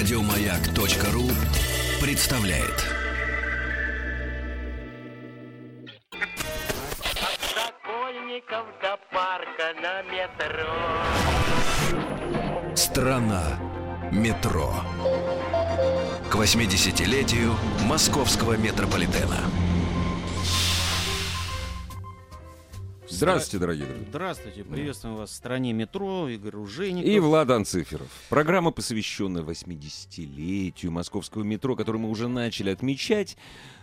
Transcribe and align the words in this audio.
Радиомаяк.ру 0.00 1.28
представляет. 2.00 2.86
Сокольников 7.54 8.64
до 8.80 8.98
парка 9.12 9.74
на 9.82 10.00
метро. 10.04 10.74
Страна 12.74 13.42
метро. 14.10 14.72
К 16.30 16.34
80-летию 16.34 17.54
московского 17.84 18.56
метрополитена. 18.56 19.59
Здравствуйте, 23.20 23.58
дорогие 23.58 23.84
друзья. 23.84 24.06
Здравствуйте, 24.08 24.64
приветствуем 24.64 25.16
вас 25.16 25.28
в 25.28 25.34
стране 25.34 25.74
метро, 25.74 26.26
Игорь 26.26 26.54
Ружейников. 26.54 27.10
И 27.10 27.18
Влад 27.18 27.50
Анциферов. 27.50 28.08
Программа, 28.30 28.70
посвященная 28.70 29.42
80-летию 29.42 30.90
московского 30.90 31.42
метро, 31.42 31.76
которое 31.76 31.98
мы 31.98 32.08
уже 32.08 32.28
начали 32.28 32.70
отмечать. 32.70 33.36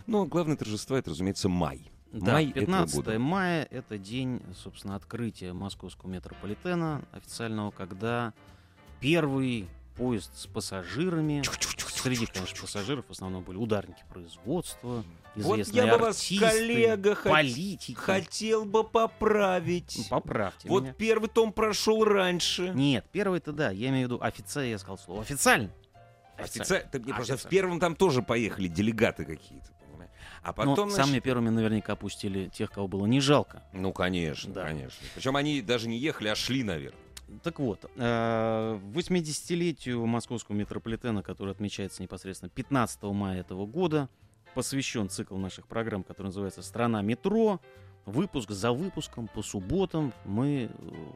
Но 0.08 0.26
главное 0.26 0.56
торжество 0.56 0.96
это, 0.96 1.10
разумеется, 1.10 1.48
май. 1.48 1.88
Да, 2.10 2.32
май 2.32 2.46
этого 2.46 2.66
15 2.66 2.96
года. 2.96 3.18
мая— 3.20 3.68
это 3.70 3.96
день, 3.96 4.42
собственно, 4.60 4.96
открытия 4.96 5.52
московского 5.52 6.10
метрополитена 6.10 7.04
официального, 7.12 7.70
когда 7.70 8.34
первый 8.98 9.68
поезд 9.96 10.36
с 10.36 10.48
пассажирами, 10.48 11.44
среди, 11.90 12.26
конечно, 12.26 12.60
пассажиров 12.60 13.06
в 13.06 13.12
основном 13.12 13.44
были 13.44 13.56
ударники 13.56 14.02
производства, 14.08 15.04
Вот 15.36 15.58
я 15.68 15.86
бы 15.86 15.98
вас, 15.98 16.16
артисты, 16.16 16.46
коллега, 16.46 17.12
хот- 17.12 17.30
политики. 17.30 17.92
хотел 17.94 18.64
бы 18.64 18.82
поправить. 18.84 19.94
Ну, 19.98 20.04
Поправьте 20.10 20.68
Вот 20.68 20.82
меня. 20.84 20.92
первый 20.94 21.28
том 21.28 21.52
прошел 21.52 22.04
раньше. 22.04 22.70
Нет, 22.74 23.04
первый-то 23.12 23.52
да, 23.52 23.70
я 23.70 23.88
имею 23.90 24.08
в 24.08 24.12
виду 24.12 24.22
официально, 24.22 24.70
я 24.70 24.78
сказал 24.78 24.98
слово, 24.98 25.22
официально. 25.22 25.70
Офици- 26.36 26.86
так 26.90 27.02
мне 27.02 27.14
просто 27.14 27.32
в 27.32 27.34
Официально. 27.36 27.50
первом 27.50 27.80
там 27.80 27.96
тоже 27.96 28.22
поехали 28.22 28.68
делегаты 28.68 29.24
какие-то. 29.24 29.66
А 30.40 30.48
Но 30.48 30.52
потом, 30.54 30.88
значит, 30.88 31.06
самыми 31.06 31.20
первыми 31.20 31.48
наверняка 31.48 31.96
пустили 31.96 32.48
тех, 32.48 32.70
кого 32.70 32.86
было 32.86 33.06
не 33.06 33.20
жалко. 33.20 33.62
Ну, 33.72 33.92
конечно, 33.92 34.52
Да. 34.54 34.64
конечно. 34.64 35.04
Причем 35.16 35.34
они 35.36 35.60
даже 35.60 35.88
не 35.88 35.98
ехали, 35.98 36.28
а 36.28 36.36
шли, 36.36 36.62
наверное. 36.62 37.00
Так 37.42 37.58
вот, 37.58 37.84
э, 37.96 38.80
80-летию 38.94 40.06
московского 40.06 40.54
метрополитена, 40.54 41.22
который 41.24 41.50
отмечается 41.50 42.02
непосредственно 42.02 42.50
15 42.50 43.12
мая 43.12 43.40
этого 43.40 43.66
года, 43.66 44.08
посвящен 44.62 45.08
цикл 45.08 45.36
наших 45.36 45.68
программ, 45.68 46.02
который 46.02 46.26
называется 46.28 46.62
«Страна 46.62 47.00
метро». 47.00 47.60
Выпуск 48.06 48.50
за 48.50 48.72
выпуском 48.72 49.28
по 49.28 49.40
субботам 49.40 50.12
мы 50.24 50.64
э, 50.64 50.68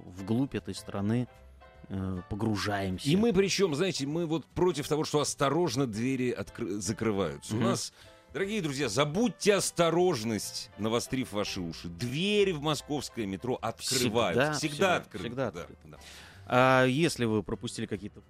вглубь 0.07 0.55
этой 0.55 0.77
страны 0.77 1.27
э, 1.89 2.21
погружаемся. 2.31 3.09
И 3.09 3.17
мы 3.17 3.33
причем, 3.33 3.75
знаете, 3.75 4.07
мы 4.07 4.27
вот 4.27 4.47
против 4.47 4.87
того, 4.87 5.03
что 5.03 5.19
осторожно 5.19 5.89
двери 5.89 6.31
откры- 6.33 6.79
закрываются. 6.79 7.55
У 7.55 7.57
Мгм. 7.57 7.65
нас, 7.71 7.93
дорогие 8.33 8.63
друзья, 8.63 8.89
забудьте 8.89 9.55
осторожность, 9.55 10.71
навострив 10.79 11.33
ваши 11.33 11.61
уши. 11.61 11.89
Двери 11.89 12.53
в 12.53 12.61
московское 12.63 13.27
метро 13.27 13.59
открываются. 13.61 14.53
Всегда, 14.53 14.55
Всегда, 14.55 14.69
всегда, 14.69 14.97
открыты. 14.99 15.25
всегда 15.27 15.51
да, 15.51 15.61
открыты. 15.63 15.89
да. 15.89 15.99
А 16.47 16.85
если 16.85 17.25
вы 17.25 17.43
пропустили 17.43 17.87
какие-то 17.87 18.21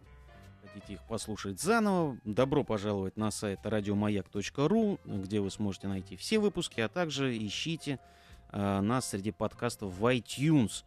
хотите 0.73 0.95
их 0.95 1.03
послушать 1.05 1.61
заново, 1.61 2.17
добро 2.25 2.65
пожаловать 2.65 3.17
на 3.17 3.31
сайт 3.31 3.61
радиомаяк.ру, 3.65 4.99
где 5.05 5.41
вы 5.41 5.51
сможете 5.51 5.89
найти 5.89 6.17
все 6.17 6.39
выпуски, 6.39 6.81
а 6.81 6.89
также 6.89 7.37
ищите 7.37 7.99
а, 8.49 8.81
нас 8.81 9.09
среди 9.11 9.31
подкастов 9.31 9.93
в 9.93 10.05
iTunes. 10.07 10.85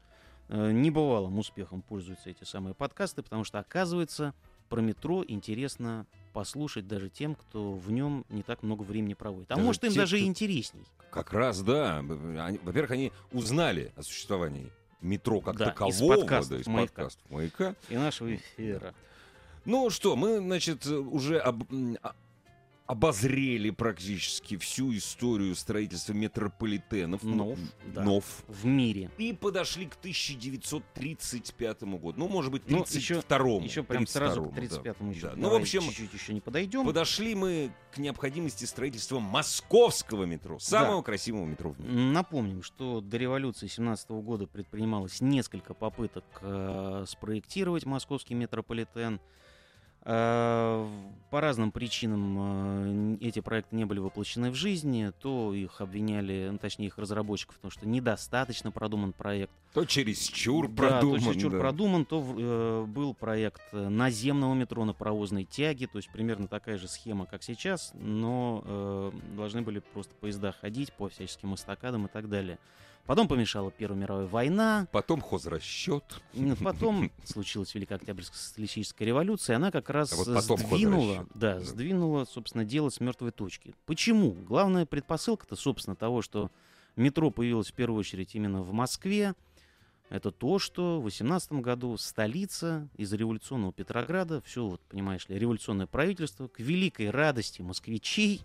Э, 0.47 0.71
Небывалым 0.71 1.39
успехом 1.39 1.81
пользуются 1.81 2.29
эти 2.29 2.43
самые 2.43 2.75
подкасты, 2.75 3.23
потому 3.23 3.43
что, 3.43 3.57
оказывается, 3.59 4.33
про 4.69 4.79
метро 4.81 5.23
интересно 5.27 6.05
послушать 6.33 6.87
даже 6.87 7.09
тем, 7.09 7.33
кто 7.35 7.73
в 7.73 7.91
нем 7.91 8.25
не 8.29 8.43
так 8.43 8.61
много 8.61 8.83
времени 8.83 9.13
проводит. 9.15 9.51
А 9.51 9.55
Даже 9.55 9.65
может, 9.65 9.83
им 9.83 9.91
те, 9.91 9.99
даже 9.99 10.17
кто- 10.17 10.25
интересней. 10.27 10.83
Как 11.09 11.33
раз, 11.33 11.61
да. 11.61 11.99
Они- 11.99 12.59
Во-первых, 12.63 12.91
они 12.91 13.11
узнали 13.31 13.91
о 13.95 14.03
существовании 14.03 14.69
метро 15.01 15.39
как 15.41 15.55
Да, 15.57 15.65
из 15.65 15.69
такового, 15.69 16.15
подкастов 16.17 16.49
да, 16.57 16.61
из 16.61 16.67
«Маяка». 16.67 16.87
подкастов 16.93 17.31
«Маяка». 17.31 17.75
И 17.89 17.95
нашего 17.97 18.35
эфира. 18.35 18.93
Ну 19.65 19.89
что, 19.89 20.15
мы, 20.15 20.37
значит, 20.39 20.85
уже 20.85 21.39
об- 21.39 21.63
а- 22.01 22.13
обозрели 22.87 23.71
практически 23.71 24.57
всю 24.57 24.95
историю 24.95 25.55
строительства 25.55 26.13
метрополитенов. 26.13 27.23
Нов, 27.23 27.57
да. 27.87 28.03
Нов. 28.03 28.43
В 28.47 28.63
мире. 28.67 29.09
И 29.17 29.33
подошли 29.33 29.87
к 29.87 29.95
1935 29.95 31.81
году. 31.97 32.13
Ну, 32.19 32.27
может 32.27 32.51
быть, 32.51 32.69
Ну, 32.69 32.83
32-му. 32.83 33.65
Еще 33.65 33.81
прям 33.81 34.05
сразу 34.05 34.43
к 34.45 34.53
32-му, 34.53 34.83
да. 34.83 34.89
35-му 34.91 35.11
еще. 35.11 35.21
Да. 35.29 35.33
Ну, 35.35 35.49
в 35.49 35.55
общем, 35.55 35.81
чуть-чуть 35.81 36.13
еще 36.13 36.33
не 36.33 36.41
подойдем. 36.41 36.85
подошли 36.85 37.33
мы 37.33 37.71
к 37.91 37.97
необходимости 37.97 38.65
строительства 38.65 39.19
московского 39.19 40.25
метро. 40.25 40.59
Самого 40.59 41.01
красивого 41.01 41.45
метро 41.45 41.71
в 41.71 41.79
мире. 41.79 41.91
Напомним, 41.91 42.61
что 42.61 43.01
до 43.01 43.17
революции 43.17 43.65
17 43.65 44.11
года 44.11 44.45
предпринималось 44.45 45.21
несколько 45.21 45.73
попыток 45.73 46.23
э, 46.41 47.05
спроектировать 47.07 47.85
московский 47.85 48.35
метрополитен. 48.35 49.19
Э, 50.07 50.87
по 51.31 51.41
разным 51.41 51.71
причинам 51.71 53.17
э, 53.19 53.27
эти 53.27 53.39
проекты 53.39 53.75
не 53.75 53.85
были 53.85 53.99
воплощены 53.99 54.51
в 54.51 54.55
жизни. 54.55 55.11
То 55.19 55.53
их 55.53 55.81
обвиняли, 55.81 56.49
ну, 56.51 56.59
точнее 56.59 56.87
их 56.87 56.99
разработчиков, 56.99 57.55
потому 57.55 57.71
что 57.71 57.87
недостаточно 57.87 58.71
продуман 58.71 59.13
проект. 59.13 59.51
То 59.73 59.83
чересчур 59.83 60.67
Да, 60.69 60.99
продуман. 60.99 61.19
то 61.19 61.25
чересчур 61.25 61.51
да. 61.51 61.59
продуман, 61.59 62.05
то 62.05 62.23
э, 62.23 62.85
был 62.87 63.15
проект 63.15 63.63
наземного 63.73 64.53
метро 64.53 64.85
на 64.85 64.93
паровозной 64.93 65.45
тяге, 65.45 65.87
то 65.87 65.97
есть 65.97 66.09
примерно 66.11 66.47
такая 66.47 66.77
же 66.77 66.87
схема, 66.87 67.25
как 67.25 67.41
сейчас, 67.41 67.91
но 67.95 68.63
э, 68.63 69.11
должны 69.35 69.63
были 69.63 69.79
просто 69.79 70.13
поезда 70.15 70.51
ходить 70.51 70.93
по 70.93 71.09
всяческим 71.09 71.55
эстакадам 71.55 72.05
и 72.05 72.09
так 72.09 72.29
далее. 72.29 72.59
Потом 73.05 73.27
помешала 73.27 73.69
Первая 73.71 73.99
мировая 73.99 74.25
война, 74.25 74.87
Потом 74.91 75.21
хозрасчет. 75.21 76.03
м, 76.33 76.55
потом 76.55 77.11
случилась 77.23 77.73
Великая 77.75 77.95
Октябрьская 77.95 78.37
социалистическая 78.37 79.05
революция, 79.05 79.57
она 79.57 79.71
как 79.71 79.89
раз 79.91 80.11
А 80.13 80.15
вот 80.15 80.33
потом 80.33 80.57
сдвинула, 80.57 81.27
да. 81.35 81.59
сдвинула, 81.59 82.25
собственно, 82.25 82.65
дело 82.65 82.89
с 82.89 82.99
мертвой 82.99 83.31
точки. 83.31 83.75
Почему? 83.85 84.31
Главная 84.31 84.85
предпосылка-то, 84.87 85.55
собственно, 85.55 85.95
того, 85.95 86.23
что 86.23 86.49
метро 86.95 87.29
появилось 87.29 87.67
в 87.69 87.73
первую 87.73 87.99
очередь 87.99 88.33
именно 88.33 88.63
в 88.63 88.73
Москве, 88.73 89.35
это 90.09 90.31
то, 90.31 90.59
что 90.59 90.99
в 91.01 91.03
18 91.05 91.53
году 91.53 91.97
столица 91.97 92.87
из 92.95 93.11
революционного 93.11 93.73
Петрограда, 93.73 94.41
все, 94.45 94.65
вот, 94.65 94.81
понимаешь 94.81 95.27
ли, 95.29 95.37
революционное 95.39 95.87
правительство, 95.87 96.47
к 96.47 96.59
великой 96.59 97.09
радости 97.09 97.61
москвичей 97.61 98.41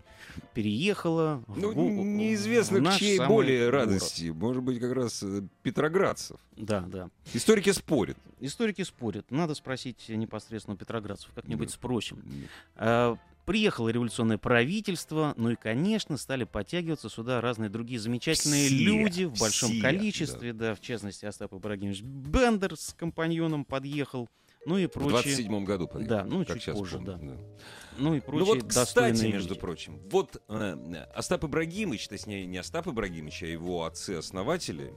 переехало 0.53 1.43
в, 1.47 1.59
Ну, 1.59 1.73
го- 1.73 1.81
неизвестно, 1.81 2.77
в 2.77 2.81
к 2.81 2.83
наш 2.83 2.97
чьей 2.99 3.17
самый 3.17 3.29
более 3.29 3.65
город. 3.69 3.85
радости. 3.87 4.29
Может 4.29 4.63
быть, 4.63 4.79
как 4.79 4.91
раз 4.93 5.21
э, 5.23 5.43
петроградцев. 5.63 6.39
Да, 6.57 6.81
да. 6.81 7.09
Историки 7.33 7.71
спорят. 7.71 8.17
Историки 8.39 8.81
спорят. 8.83 9.29
Надо 9.31 9.53
спросить 9.55 10.09
непосредственно 10.09 10.75
у 10.75 10.77
петроградцев. 10.77 11.29
Как-нибудь 11.35 11.69
Да. 11.69 11.73
спросим. 11.73 12.23
А, 12.75 13.17
Приехало 13.45 13.89
революционное 13.89 14.37
правительство, 14.37 15.33
ну 15.35 15.49
и, 15.51 15.55
конечно, 15.55 16.17
стали 16.17 16.43
подтягиваться 16.43 17.09
сюда 17.09 17.41
разные 17.41 17.69
другие 17.69 17.99
замечательные 17.99 18.67
Все, 18.67 18.75
люди 18.75 19.23
в 19.25 19.37
большом 19.39 19.71
все, 19.71 19.81
количестве, 19.81 20.53
да. 20.53 20.75
в 20.75 20.79
частности, 20.81 21.25
Остап 21.25 21.53
Ибрагимович 21.53 22.01
Бендер 22.03 22.75
с 22.77 22.93
компаньоном 22.93 23.65
подъехал, 23.65 24.29
ну 24.65 24.77
и 24.77 24.85
В 24.85 24.91
прочие, 24.91 25.11
27 25.35 25.63
году 25.65 25.87
подъехал, 25.87 26.15
Да, 26.17 26.23
ну, 26.25 26.45
как 26.45 26.55
чуть 26.57 26.63
сейчас 26.63 26.77
позже, 26.77 26.97
помню, 26.97 27.11
да. 27.11 27.17
ну 27.97 28.13
и 28.13 28.17
Ну 28.17 28.21
прочие 28.21 28.45
вот, 28.45 28.63
кстати, 28.69 29.25
между 29.25 29.49
люди. 29.49 29.59
прочим, 29.59 29.99
вот 30.11 30.41
э, 30.47 31.05
Остап 31.15 31.43
Ибрагимович, 31.43 32.07
точнее 32.09 32.45
не 32.45 32.57
Остап 32.59 32.87
Ибрагимович, 32.87 33.41
а 33.43 33.47
его 33.47 33.85
отцы-основатели, 33.85 34.93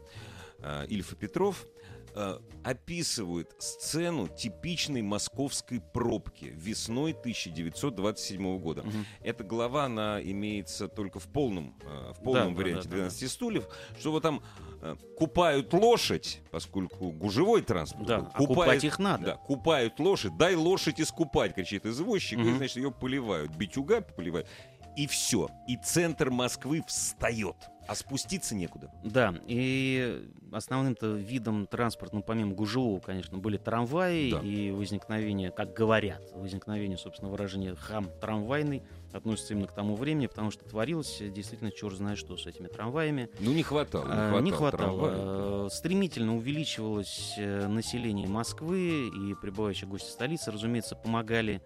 э, 0.59 0.87
Ильф 0.91 1.13
и 1.13 1.17
Петров, 1.17 1.67
э, 2.15 2.39
описывают 2.63 3.55
сцену 3.59 4.29
типичной 4.29 5.03
московской 5.03 5.81
пробки 5.81 6.53
весной 6.55 7.13
1927 7.13 8.59
года. 8.59 8.83
Мгм. 8.83 9.07
Эта 9.21 9.45
глава, 9.45 9.85
она 9.85 10.21
имеется 10.23 10.89
только 10.89 11.19
в 11.19 11.27
полном, 11.29 11.77
э, 11.83 12.13
в 12.19 12.23
полном 12.23 12.55
да, 12.55 12.63
варианте 12.63 12.89
да, 12.89 12.97
да, 12.97 12.97
12 12.97 13.31
стульев, 13.31 13.69
что 13.99 14.13
вот 14.13 14.23
там 14.23 14.43
э, 14.83 14.97
купают 15.17 15.73
лошадь, 15.73 16.41
поскольку 16.51 17.11
гужевой 17.11 17.63
транспорт. 17.63 18.07
Да, 18.07 18.19
был, 18.21 18.29
а 18.33 18.39
купать 18.39 18.85
их 18.85 18.99
надо. 18.99 19.25
Да, 19.25 19.37
купают 19.37 19.99
лошадь, 19.99 20.37
дай 20.37 20.55
лошадь 20.55 21.01
искупать, 21.01 21.55
кричит 21.55 21.87
извозчик, 21.87 22.39
и, 22.39 22.43
Мгм. 22.43 22.57
значит, 22.59 22.77
ее 22.77 22.91
поливают, 22.91 23.55
битюга 23.57 24.01
поливают. 24.01 24.49
И 24.97 25.07
все. 25.07 25.49
И 25.67 25.77
центр 25.77 26.31
Москвы 26.31 26.83
встает. 26.87 27.57
А 27.87 27.95
спуститься 27.95 28.55
некуда. 28.55 28.91
Да, 29.05 29.35
и 29.47 30.27
основным-то 30.53 31.09
видом 31.15 31.67
транспорта, 31.67 32.17
ну, 32.17 32.23
помимо 32.23 32.55
гужевого, 32.55 33.01
конечно, 33.01 33.39
были 33.39 33.57
трамваи, 33.57 34.31
Да. 34.31 34.41
и 34.41 34.71
возникновение, 34.71 35.51
как 35.51 35.73
говорят, 35.75 36.23
возникновение, 36.35 36.97
собственно, 36.97 37.31
выражения 37.31 37.75
«хам 37.75 38.09
трамвайный» 38.21 38.83
относится 39.13 39.55
именно 39.55 39.67
к 39.67 39.73
тому 39.75 39.97
времени, 39.97 40.27
потому 40.27 40.51
что 40.51 40.65
творилось 40.65 41.19
действительно 41.21 41.71
черт 41.71 41.95
знает 41.97 42.19
что 42.19 42.37
с 42.37 42.47
этими 42.47 42.69
трамваями. 42.69 43.29
Ну, 43.41 43.53
не 43.53 43.63
хватало. 43.63 44.41
Не 44.41 44.51
хватало. 44.51 44.71
трамвая. 44.71 45.67
Э, 45.67 45.69
Стремительно 45.71 46.37
увеличивалось 46.37 47.35
э, 47.39 47.67
население 47.69 48.29
Москвы, 48.29 49.09
и 49.09 49.35
прибывающие 49.41 49.89
гости 49.89 50.11
столицы, 50.11 50.51
разумеется, 50.51 50.97
помогали. 50.97 51.61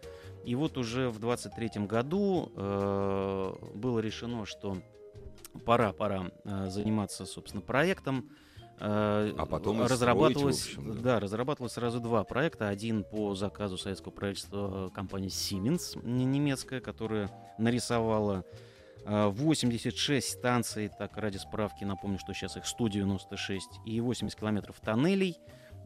И 0.45 0.55
вот 0.55 0.77
уже 0.79 1.09
в 1.11 1.19
23 1.19 1.85
году 1.87 2.51
э, 2.57 3.55
было 3.75 3.99
решено, 3.99 4.47
что 4.47 4.79
пора, 5.59 5.93
пора 5.93 6.31
э, 6.45 6.69
заниматься, 6.69 7.27
собственно, 7.27 7.61
проектом. 7.63 8.31
Э, 8.81 9.33
А 9.37 9.47
потом 9.47 9.83
разрабатывалось, 9.83 10.67
общем, 10.67 10.95
да. 10.95 11.01
да. 11.01 11.21
разрабатывалось 11.21 11.73
сразу 11.73 12.01
два 12.01 12.25
проекта. 12.25 12.69
Один 12.69 13.05
по 13.05 13.35
заказу 13.35 13.77
советского 13.77 14.13
правительства 14.13 14.89
э, 14.89 14.95
компании 14.95 15.29
Siemens 15.29 15.99
немецкая, 16.05 16.81
которая 16.81 17.31
нарисовала 17.59 18.45
э, 19.05 19.27
86 19.29 20.29
станций, 20.29 20.91
так 20.97 21.17
ради 21.17 21.39
справки 21.39 21.85
напомню, 21.85 22.19
что 22.19 22.33
сейчас 22.35 22.57
их 22.57 22.67
196, 22.67 23.81
и 23.85 24.01
80 24.01 24.39
километров 24.39 24.77
тоннелей. 24.81 25.39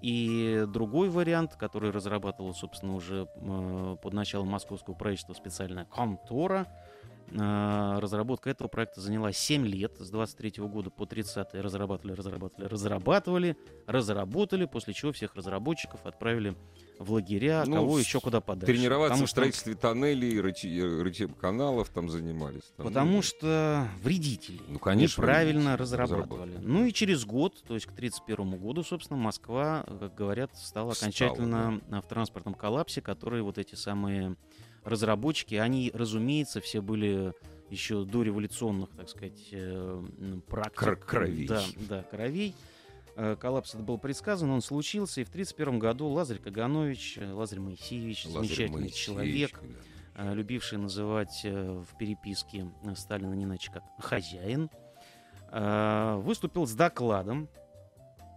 И 0.03 0.65
другой 0.67 1.09
вариант, 1.09 1.55
который 1.55 1.93
разрабатывал, 1.93 2.55
собственно, 2.55 2.97
уже 2.97 3.27
под 4.03 4.13
началом 4.13 4.49
московского 4.49 4.95
правительства 4.95 5.33
специальная 5.33 5.85
контора, 5.85 6.67
разработка 7.31 8.51
этого 8.51 8.69
проекта 8.69 9.01
заняла 9.01 9.33
7 9.33 9.67
лет, 9.67 9.97
с 9.99 10.11
23 10.11 10.55
года 10.65 10.91
по 10.91 11.07
30 11.07 11.55
разрабатывали, 11.55 12.15
разрабатывали, 12.17 12.69
разрабатывали, 12.69 13.57
разработали, 13.87 14.65
после 14.67 14.93
чего 14.95 15.13
всех 15.13 15.35
разработчиков 15.35 16.05
отправили 16.05 16.55
в 16.99 17.13
лагеря, 17.13 17.65
Ну, 17.67 17.77
кого 17.77 17.99
еще 17.99 18.21
куда 18.21 18.41
подальше. 18.41 18.73
Тренироваться 18.73 19.15
Потому 19.15 19.27
в 19.27 19.29
что- 19.29 19.35
строительстве 19.37 19.75
тоннелей, 19.75 20.39
рыти- 20.41 21.03
рытьем 21.03 21.35
каналов 21.35 21.89
там 21.89 22.09
занимались. 22.09 22.63
Там, 22.77 22.87
Потому 22.87 23.13
ну, 23.17 23.23
что 23.23 23.89
вредители 24.03 24.61
Ну, 24.69 24.79
конечно, 24.79 25.21
неправильно 25.23 25.61
вредители 25.77 25.81
разрабатывали. 25.81 26.23
разрабатывали. 26.43 26.67
Ну 26.67 26.85
и 26.85 26.93
через 26.93 27.25
год, 27.25 27.61
то 27.67 27.75
есть 27.75 27.87
к 27.87 27.93
1931 27.93 28.57
году, 28.59 28.85
собственно, 28.85 29.19
Москва, 29.19 29.85
как 29.99 30.15
говорят, 30.15 30.57
стала 30.57 30.93
Встала, 30.93 31.11
окончательно 31.11 31.81
в 31.91 32.07
транспортном 32.09 32.55
коллапсе, 32.55 33.01
которые 33.01 33.43
вот 33.43 33.59
эти 33.59 33.75
самые 33.75 34.37
разработчики, 34.85 35.55
они, 35.55 35.91
разумеется, 35.95 36.61
все 36.61 36.81
были 36.81 37.33
еще 37.73 38.05
до 38.05 38.23
революционных, 38.23 38.91
так 38.91 39.09
сказать, 39.09 39.49
э, 39.51 40.03
практик. 40.47 40.79
Кр- 40.79 40.97
кровей. 40.97 41.49
Да, 41.49 41.63
да, 41.89 42.03
кровей. 42.03 42.55
Э, 43.17 43.37
Коллапс 43.37 43.75
это 43.75 43.83
был 43.83 43.99
предсказан, 43.99 44.51
он 44.51 44.61
случился, 44.61 45.23
и 45.23 45.25
в 45.25 45.29
1931 45.29 45.79
году 45.79 46.09
Лазарь 46.09 46.39
Каганович, 46.39 47.19
э, 47.19 47.33
Лазарь 47.33 47.61
Моисеевич, 47.61 48.27
Лазарь 48.27 48.43
замечательный 48.43 48.81
Моисеевич, 48.83 48.95
человек, 48.97 49.61
да. 50.15 50.35
любивший 50.35 50.79
называть 50.79 51.43
в 51.45 51.87
переписке 51.99 52.71
Сталина 52.95 53.33
не 53.33 53.45
иначе 53.45 53.73
как 53.73 53.85
хозяин, 53.99 54.71
выступил 55.51 56.67
с 56.67 56.73
докладом, 56.73 57.49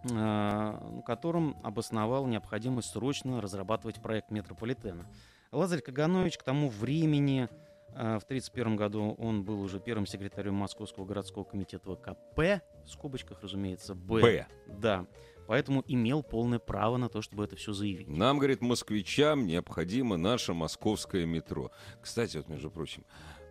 в 0.02 1.02
котором 1.06 1.56
обосновал 1.62 2.26
необходимость 2.26 2.90
срочно 2.90 3.40
разрабатывать 3.40 4.00
проект 4.02 4.30
метрополитена. 4.30 5.06
Лазарь 5.56 5.80
Каганович 5.80 6.36
к 6.36 6.42
тому 6.42 6.68
времени, 6.68 7.48
э, 7.94 8.18
в 8.18 8.24
1931 8.24 8.76
году, 8.76 9.14
он 9.18 9.42
был 9.42 9.62
уже 9.62 9.80
первым 9.80 10.04
секретарем 10.04 10.54
Московского 10.54 11.06
городского 11.06 11.44
комитета 11.44 11.96
ВКП, 11.96 12.60
в 12.84 12.90
скобочках, 12.90 13.42
разумеется, 13.42 13.94
Б. 13.94 14.20
Б. 14.20 14.46
Да, 14.66 15.06
поэтому 15.46 15.82
имел 15.86 16.22
полное 16.22 16.58
право 16.58 16.98
на 16.98 17.08
то, 17.08 17.22
чтобы 17.22 17.44
это 17.44 17.56
все 17.56 17.72
заявить. 17.72 18.06
Нам, 18.06 18.36
говорит, 18.36 18.60
москвичам 18.60 19.46
необходимо 19.46 20.18
наше 20.18 20.52
московское 20.52 21.24
метро. 21.24 21.70
Кстати, 22.02 22.36
вот, 22.36 22.48
между 22.48 22.70
прочим, 22.70 23.06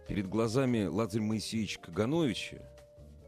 перед 0.07 0.27
глазами 0.27 0.85
Лазаря 0.85 1.23
Моисеевича 1.23 1.79
Кагановича, 1.81 2.57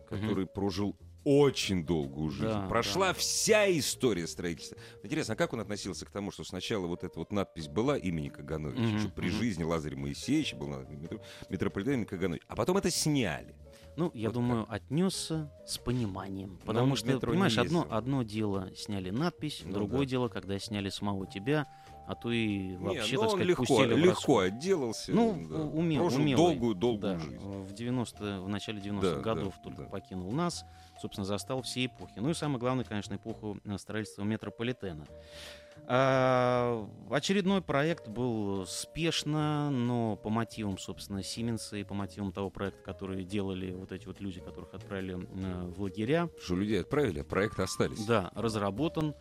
который 0.07 0.45
прожил 0.45 0.95
очень 1.27 1.85
долгую 1.85 2.29
жизнь. 2.31 2.45
Да, 2.47 2.67
Прошла 2.69 3.07
да. 3.07 3.13
вся 3.13 3.69
история 3.77 4.27
строительства. 4.27 4.77
Интересно, 5.03 5.33
а 5.33 5.37
как 5.37 5.51
он 5.51 5.59
относился 5.59 6.05
к 6.05 6.09
тому, 6.09 6.31
что 6.31 6.45
сначала 6.45 6.87
вот 6.87 7.03
эта 7.03 7.19
вот 7.19 7.33
надпись 7.33 7.67
была 7.67 7.97
имени 7.97 8.29
Кагановича, 8.29 8.81
Мгм, 8.81 8.99
что 8.99 9.09
при 9.09 9.29
жизни 9.29 9.63
Лазаря 9.63 9.97
Моисеевича 9.97 10.55
был 10.55 10.69
метро- 10.69 11.19
метрополитен 11.49 11.93
имени 11.95 12.05
Кагановича, 12.05 12.45
а 12.47 12.55
потом 12.55 12.77
это 12.77 12.89
сняли. 12.89 13.53
Ну, 13.97 14.09
я 14.13 14.29
Вот 14.29 14.35
думаю, 14.35 14.65
отнесся 14.69 15.51
с 15.65 15.77
пониманием. 15.79 16.59
Но 16.61 16.65
Потому 16.67 16.95
что, 16.95 17.19
понимаешь, 17.19 17.57
одно, 17.57 17.85
одно 17.89 18.23
дело 18.23 18.69
сняли 18.75 19.09
надпись, 19.09 19.63
Ну 19.65 19.73
другое 19.73 20.01
да. 20.01 20.05
дело, 20.05 20.27
когда 20.29 20.57
сняли 20.59 20.89
самого 20.89 21.25
тебя, 21.27 21.67
а 22.07 22.15
то 22.15 22.31
и 22.31 22.57
Не, 22.69 22.77
вообще, 22.77 23.15
ну 23.15 23.21
так 23.21 23.29
сказать, 23.31 23.47
легко, 23.47 23.65
пустили 23.65 23.93
в 23.93 23.97
легко 23.97 24.39
отделался. 24.39 25.11
Ну, 25.11 25.45
да. 25.49 25.55
умел, 25.57 26.01
Прожил 26.03 26.21
умелый. 26.21 26.35
долгую-долгую 26.45 27.13
Да, 27.17 27.19
жизнь. 27.19 27.37
в 27.37 27.73
90 27.73 28.41
в 28.41 28.47
начале 28.49 28.79
90-х 28.79 29.15
Да, 29.17 29.21
годов 29.21 29.53
да, 29.57 29.63
только 29.63 29.83
да. 29.83 29.89
покинул 29.89 30.31
нас, 30.31 30.63
собственно, 31.01 31.25
застал 31.25 31.61
все 31.61 31.85
эпохи. 31.85 32.13
Ну 32.17 32.29
и 32.29 32.33
самое 32.33 32.59
главное, 32.59 32.85
конечно, 32.85 33.15
эпоху 33.15 33.59
э, 33.65 33.77
строительства 33.77 34.23
метрополитена. 34.23 35.05
А, 35.89 36.85
очередной 37.11 37.61
проект 37.61 38.07
был 38.07 38.65
спешно, 38.65 39.69
но 39.69 40.15
по 40.15 40.29
мотивам, 40.29 40.77
собственно, 40.77 41.21
Сименса 41.23 41.77
и 41.77 41.83
по 41.83 41.93
мотивам 41.93 42.31
того 42.31 42.49
проекта, 42.49 42.81
который 42.83 43.23
делали 43.23 43.71
вот 43.71 43.91
эти 43.91 44.05
вот 44.07 44.19
люди, 44.19 44.39
которых 44.41 44.73
отправили 44.73 45.15
э, 45.17 45.65
в 45.67 45.81
лагеря, 45.81 46.29
Что 46.43 46.55
людей 46.55 46.81
отправили, 46.81 47.19
а 47.19 47.23
проекты 47.23 47.61
остались. 47.61 48.03
да, 48.05 48.31
разработан. 48.35 49.13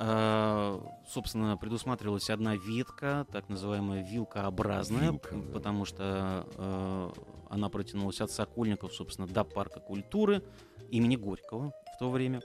А, 0.00 0.80
Собственно, 1.08 1.56
предусматривалась 1.56 2.28
одна 2.28 2.54
ветка, 2.54 3.26
так 3.32 3.48
называемая 3.48 4.04
вилкообразная, 4.04 5.12
Вилка, 5.12 5.34
да. 5.34 5.52
потому 5.52 5.86
что 5.86 6.46
э, 6.54 7.10
она 7.48 7.70
протянулась 7.70 8.20
от 8.20 8.30
Сокольников, 8.30 8.92
собственно, 8.92 9.26
до 9.26 9.42
парка 9.42 9.80
культуры 9.80 10.42
имени 10.90 11.16
Горького 11.16 11.72
в 11.94 11.98
то 11.98 12.10
время. 12.10 12.42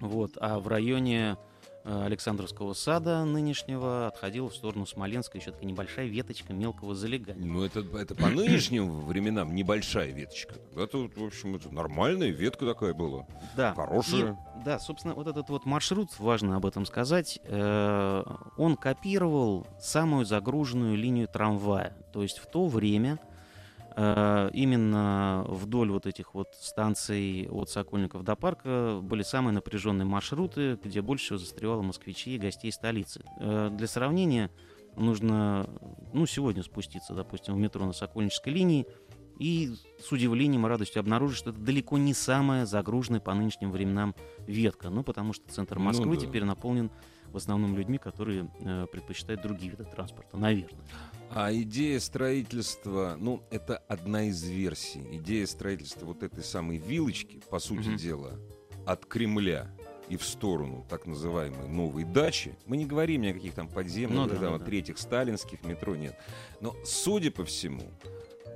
Вот, 0.00 0.32
а 0.40 0.58
в 0.58 0.66
районе 0.66 1.36
Александровского 1.84 2.72
сада 2.72 3.24
нынешнего 3.24 4.06
отходила 4.06 4.48
в 4.48 4.54
сторону 4.54 4.86
Смоленска 4.86 5.36
еще 5.38 5.52
такая 5.52 5.68
небольшая 5.68 6.06
веточка 6.06 6.52
мелкого 6.52 6.94
залегания. 6.94 7.44
Ну, 7.44 7.62
это, 7.62 7.80
это 7.98 8.14
по 8.14 8.28
нынешним 8.28 9.00
временам 9.02 9.54
небольшая 9.54 10.10
веточка. 10.10 10.54
Это, 10.76 10.98
в 10.98 11.24
общем, 11.24 11.56
это 11.56 11.72
нормальная 11.72 12.30
ветка 12.30 12.64
такая 12.64 12.94
была. 12.94 13.26
Да. 13.56 13.74
Хорошая. 13.74 14.32
И, 14.32 14.64
да, 14.64 14.78
собственно, 14.78 15.14
вот 15.14 15.26
этот 15.26 15.50
вот 15.50 15.66
маршрут, 15.66 16.10
важно 16.18 16.56
об 16.56 16.64
этом 16.64 16.86
сказать, 16.86 17.38
э, 17.44 18.22
он 18.56 18.76
копировал 18.76 19.66
самую 19.78 20.24
загруженную 20.24 20.96
линию 20.96 21.28
трамвая. 21.28 21.94
То 22.12 22.22
есть 22.22 22.38
в 22.38 22.46
то 22.46 22.66
время 22.66 23.18
э, 23.20 23.33
именно 23.96 25.44
вдоль 25.48 25.90
вот 25.92 26.06
этих 26.06 26.34
вот 26.34 26.48
станций 26.60 27.48
от 27.48 27.70
Сокольников 27.70 28.24
до 28.24 28.34
парка 28.34 28.98
были 29.00 29.22
самые 29.22 29.54
напряженные 29.54 30.04
маршруты, 30.04 30.78
где 30.82 31.00
больше 31.00 31.26
всего 31.26 31.38
застревало 31.38 31.82
москвичей 31.82 32.36
и 32.36 32.38
гостей 32.38 32.72
столицы. 32.72 33.22
Э, 33.38 33.70
для 33.70 33.86
сравнения 33.86 34.50
нужно, 34.96 35.68
ну, 36.12 36.26
сегодня 36.26 36.62
спуститься, 36.62 37.14
допустим, 37.14 37.54
в 37.54 37.58
метро 37.58 37.84
на 37.84 37.92
Сокольнической 37.92 38.52
линии, 38.52 38.86
и 39.38 39.74
с 40.02 40.12
удивлением 40.12 40.66
и 40.66 40.68
радостью 40.68 41.00
обнаружить, 41.00 41.38
что 41.38 41.50
это 41.50 41.58
далеко 41.60 41.98
не 41.98 42.14
самая 42.14 42.66
загруженная 42.66 43.20
по 43.20 43.34
нынешним 43.34 43.70
временам 43.70 44.14
ветка. 44.46 44.90
Ну, 44.90 45.02
потому 45.02 45.32
что 45.32 45.50
центр 45.50 45.78
Ну 45.78 45.84
Москвы 45.84 46.16
да. 46.16 46.22
теперь 46.26 46.44
наполнен 46.44 46.90
в 47.28 47.36
основном 47.36 47.76
людьми, 47.76 47.98
которые 47.98 48.48
э, 48.60 48.86
предпочитают 48.92 49.42
другие 49.42 49.70
виды 49.72 49.84
транспорта, 49.84 50.36
наверное. 50.36 50.80
А 51.30 51.52
идея 51.52 51.98
строительства, 51.98 53.16
ну, 53.18 53.42
это 53.50 53.78
одна 53.88 54.24
из 54.28 54.42
версий. 54.44 55.02
Идея 55.16 55.46
строительства 55.46 56.06
вот 56.06 56.22
этой 56.22 56.44
самой 56.44 56.76
вилочки, 56.78 57.40
по 57.50 57.58
сути 57.58 57.88
Мгм. 57.88 57.96
дела, 57.96 58.38
от 58.86 59.04
Кремля 59.06 59.68
и 60.08 60.16
в 60.16 60.22
сторону 60.24 60.86
так 60.88 61.06
называемой 61.06 61.66
новой 61.68 62.04
дачи. 62.04 62.56
Мы 62.66 62.76
не 62.76 62.86
говорим 62.86 63.22
ни 63.22 63.28
о 63.28 63.34
каких 63.34 63.54
там 63.54 63.68
подземных, 63.68 64.16
Ну 64.16 64.26
да, 64.28 64.36
там, 64.36 64.52
вот 64.52 64.60
да. 64.60 64.66
третьих 64.66 64.98
сталинских 64.98 65.64
метро, 65.64 65.96
нет. 65.96 66.14
Но, 66.60 66.76
судя 66.84 67.32
по 67.32 67.44
всему, 67.44 67.82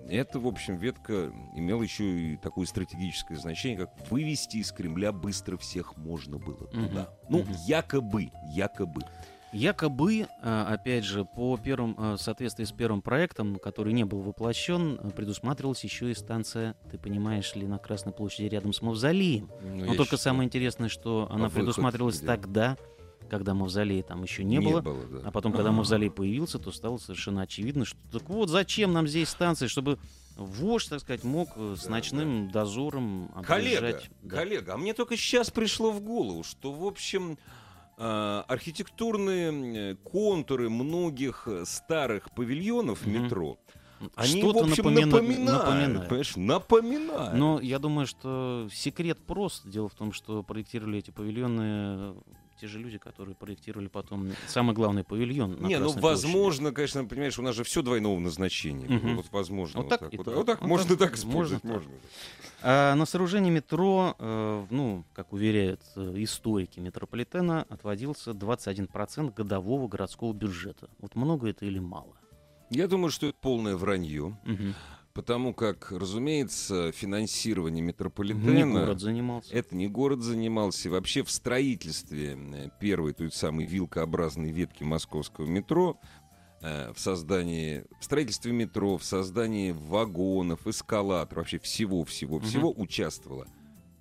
это, 0.08 0.40
в 0.40 0.46
общем, 0.46 0.76
ветка 0.76 1.32
имела 1.54 1.82
еще 1.82 2.04
и 2.04 2.36
такое 2.36 2.66
стратегическое 2.66 3.36
значение, 3.36 3.78
как 3.78 3.90
вывести 4.10 4.58
из 4.58 4.72
Кремля 4.72 5.12
быстро 5.12 5.56
всех 5.56 5.96
можно 5.96 6.38
было 6.38 6.66
туда. 6.68 7.10
Ну, 7.28 7.38
Мгм. 7.38 7.52
якобы, 7.66 8.30
якобы. 8.52 9.02
Якобы, 9.50 10.26
э, 10.42 10.64
опять 10.68 11.04
же, 11.04 11.24
по 11.24 11.56
первым, 11.56 11.94
э, 11.98 12.12
в 12.14 12.18
соответствии 12.18 12.64
с 12.64 12.72
первым 12.72 13.00
проектом, 13.00 13.56
который 13.56 13.94
не 13.94 14.04
был 14.04 14.20
воплощен, 14.20 14.98
предусматривалась 15.16 15.82
еще 15.84 16.10
и 16.10 16.14
станция, 16.14 16.74
ты 16.90 16.98
понимаешь 16.98 17.54
ли, 17.54 17.66
на 17.66 17.78
Красной 17.78 18.12
площади 18.12 18.46
рядом 18.46 18.74
с 18.74 18.82
Мавзолеем. 18.82 19.50
Ну, 19.62 19.76
Но 19.86 19.94
только 19.94 20.02
считаю, 20.16 20.18
самое 20.18 20.46
интересное, 20.48 20.90
что 20.90 21.28
она 21.30 21.48
предусматривалась 21.48 22.20
тогда, 22.20 22.76
когда 23.28 23.54
Мавзолея 23.54 24.02
там 24.02 24.22
еще 24.22 24.42
не, 24.44 24.60
было. 24.60 24.82
да. 24.82 24.92
А 25.24 25.30
потом, 25.30 25.52
когда 25.52 25.68
А. 25.70 25.72
Мавзолей 25.72 26.10
появился, 26.10 26.58
то 26.58 26.72
стало 26.72 26.98
совершенно 26.98 27.42
очевидно, 27.42 27.84
что 27.84 27.98
так 28.10 28.28
вот, 28.28 28.48
зачем 28.48 28.92
нам 28.92 29.06
здесь 29.06 29.28
станция, 29.28 29.68
чтобы 29.68 29.98
вождь, 30.36 30.88
так 30.90 31.00
сказать, 31.00 31.24
мог 31.24 31.48
э, 31.56 31.74
с 31.78 31.84
Да, 31.84 31.90
ночным 31.90 32.50
дозором 32.50 33.28
Коллега, 33.46 33.78
объезжать. 33.78 34.10
Да. 34.22 34.36
коллега, 34.36 34.74
а 34.74 34.76
мне 34.76 34.94
только 34.94 35.16
сейчас 35.16 35.50
пришло 35.50 35.90
в 35.90 36.00
голову, 36.00 36.42
что, 36.44 36.72
в 36.72 36.84
общем, 36.86 37.38
э, 37.98 38.42
архитектурные 38.46 39.92
э, 39.92 39.94
контуры 39.96 40.70
многих 40.70 41.48
э, 41.48 41.64
старых 41.66 42.30
павильонов 42.32 43.04
Мгм. 43.06 43.24
метро, 43.24 43.58
они, 44.14 44.38
Что-то 44.40 44.60
в 44.64 44.70
общем, 44.70 44.84
напомина- 44.84 45.06
напоминают, 45.06 45.64
напоминает. 45.64 46.08
понимаешь, 46.08 46.36
напоминают. 46.36 47.34
Но 47.34 47.60
я 47.60 47.80
думаю, 47.80 48.06
что 48.06 48.68
секрет 48.72 49.18
прост. 49.26 49.66
Дело 49.68 49.88
в 49.88 49.94
том, 49.94 50.12
что 50.12 50.44
проектировали 50.44 50.98
эти 51.00 51.10
павильоны 51.10 52.14
те 52.60 52.66
же 52.66 52.78
люди, 52.78 52.98
которые 52.98 53.34
проектировали 53.34 53.88
потом 53.88 54.30
самый 54.46 54.74
главный 54.74 55.04
павильон. 55.04 55.52
на 55.60 55.66
Не, 55.66 55.78
ну 55.78 55.84
Красной 55.92 56.00
площади. 56.00 56.24
возможно, 56.24 56.72
конечно, 56.72 57.04
понимаешь, 57.04 57.38
у 57.38 57.42
нас 57.42 57.54
же 57.54 57.64
все 57.64 57.82
двойного 57.82 58.18
назначения. 58.18 58.86
Мгм. 58.88 59.16
Вот 59.16 59.26
возможно. 59.30 59.80
Вот 59.80 59.88
так 59.88 60.02
вот, 60.02 60.10
так. 60.24 60.34
вот 60.34 60.46
так 60.46 60.60
Вот 60.60 60.68
можно 60.68 60.96
так, 60.96 61.10
так 61.16 61.24
можно 61.24 61.56
использовать. 61.56 61.62
так. 61.62 61.72
Можно. 61.72 61.90
А 62.62 62.94
на 62.94 63.06
сооружение 63.06 63.52
метро, 63.52 64.16
э, 64.18 64.66
ну, 64.70 65.04
как 65.14 65.32
уверяют 65.32 65.80
э, 65.96 66.14
историки 66.16 66.80
метрополитена, 66.80 67.64
отводился 67.68 68.32
21% 68.32 69.32
годового 69.32 69.86
городского 69.88 70.32
бюджета. 70.32 70.88
Вот 70.98 71.14
много 71.14 71.48
это 71.48 71.64
или 71.66 71.78
мало? 71.78 72.14
Я 72.70 72.86
думаю, 72.88 73.10
что 73.10 73.26
это 73.28 73.36
полное 73.40 73.76
вранье, 73.76 74.36
Мгм. 74.44 74.74
Потому 75.18 75.52
как, 75.52 75.90
разумеется, 75.90 76.92
финансирование 76.92 77.82
метрополитена... 77.82 78.52
Не 78.52 78.62
город 78.62 79.00
занимался. 79.00 79.52
Это 79.52 79.74
не 79.74 79.88
город 79.88 80.22
занимался. 80.22 80.90
Вообще 80.90 81.24
в 81.24 81.30
строительстве 81.32 82.38
э, 82.38 82.68
первой 82.78 83.14
той 83.14 83.32
самой 83.32 83.66
вилкообразной 83.66 84.52
ветки 84.52 84.84
московского 84.84 85.44
метро, 85.46 85.98
э, 86.62 86.92
в 86.92 87.00
создании, 87.00 87.84
в 87.98 88.04
строительстве 88.04 88.52
метро, 88.52 88.96
в 88.96 89.02
создании 89.02 89.72
вагонов, 89.72 90.68
эскалаторов, 90.68 91.38
вообще 91.38 91.58
всего-всего-всего 91.58 92.72
участвовало 92.76 93.48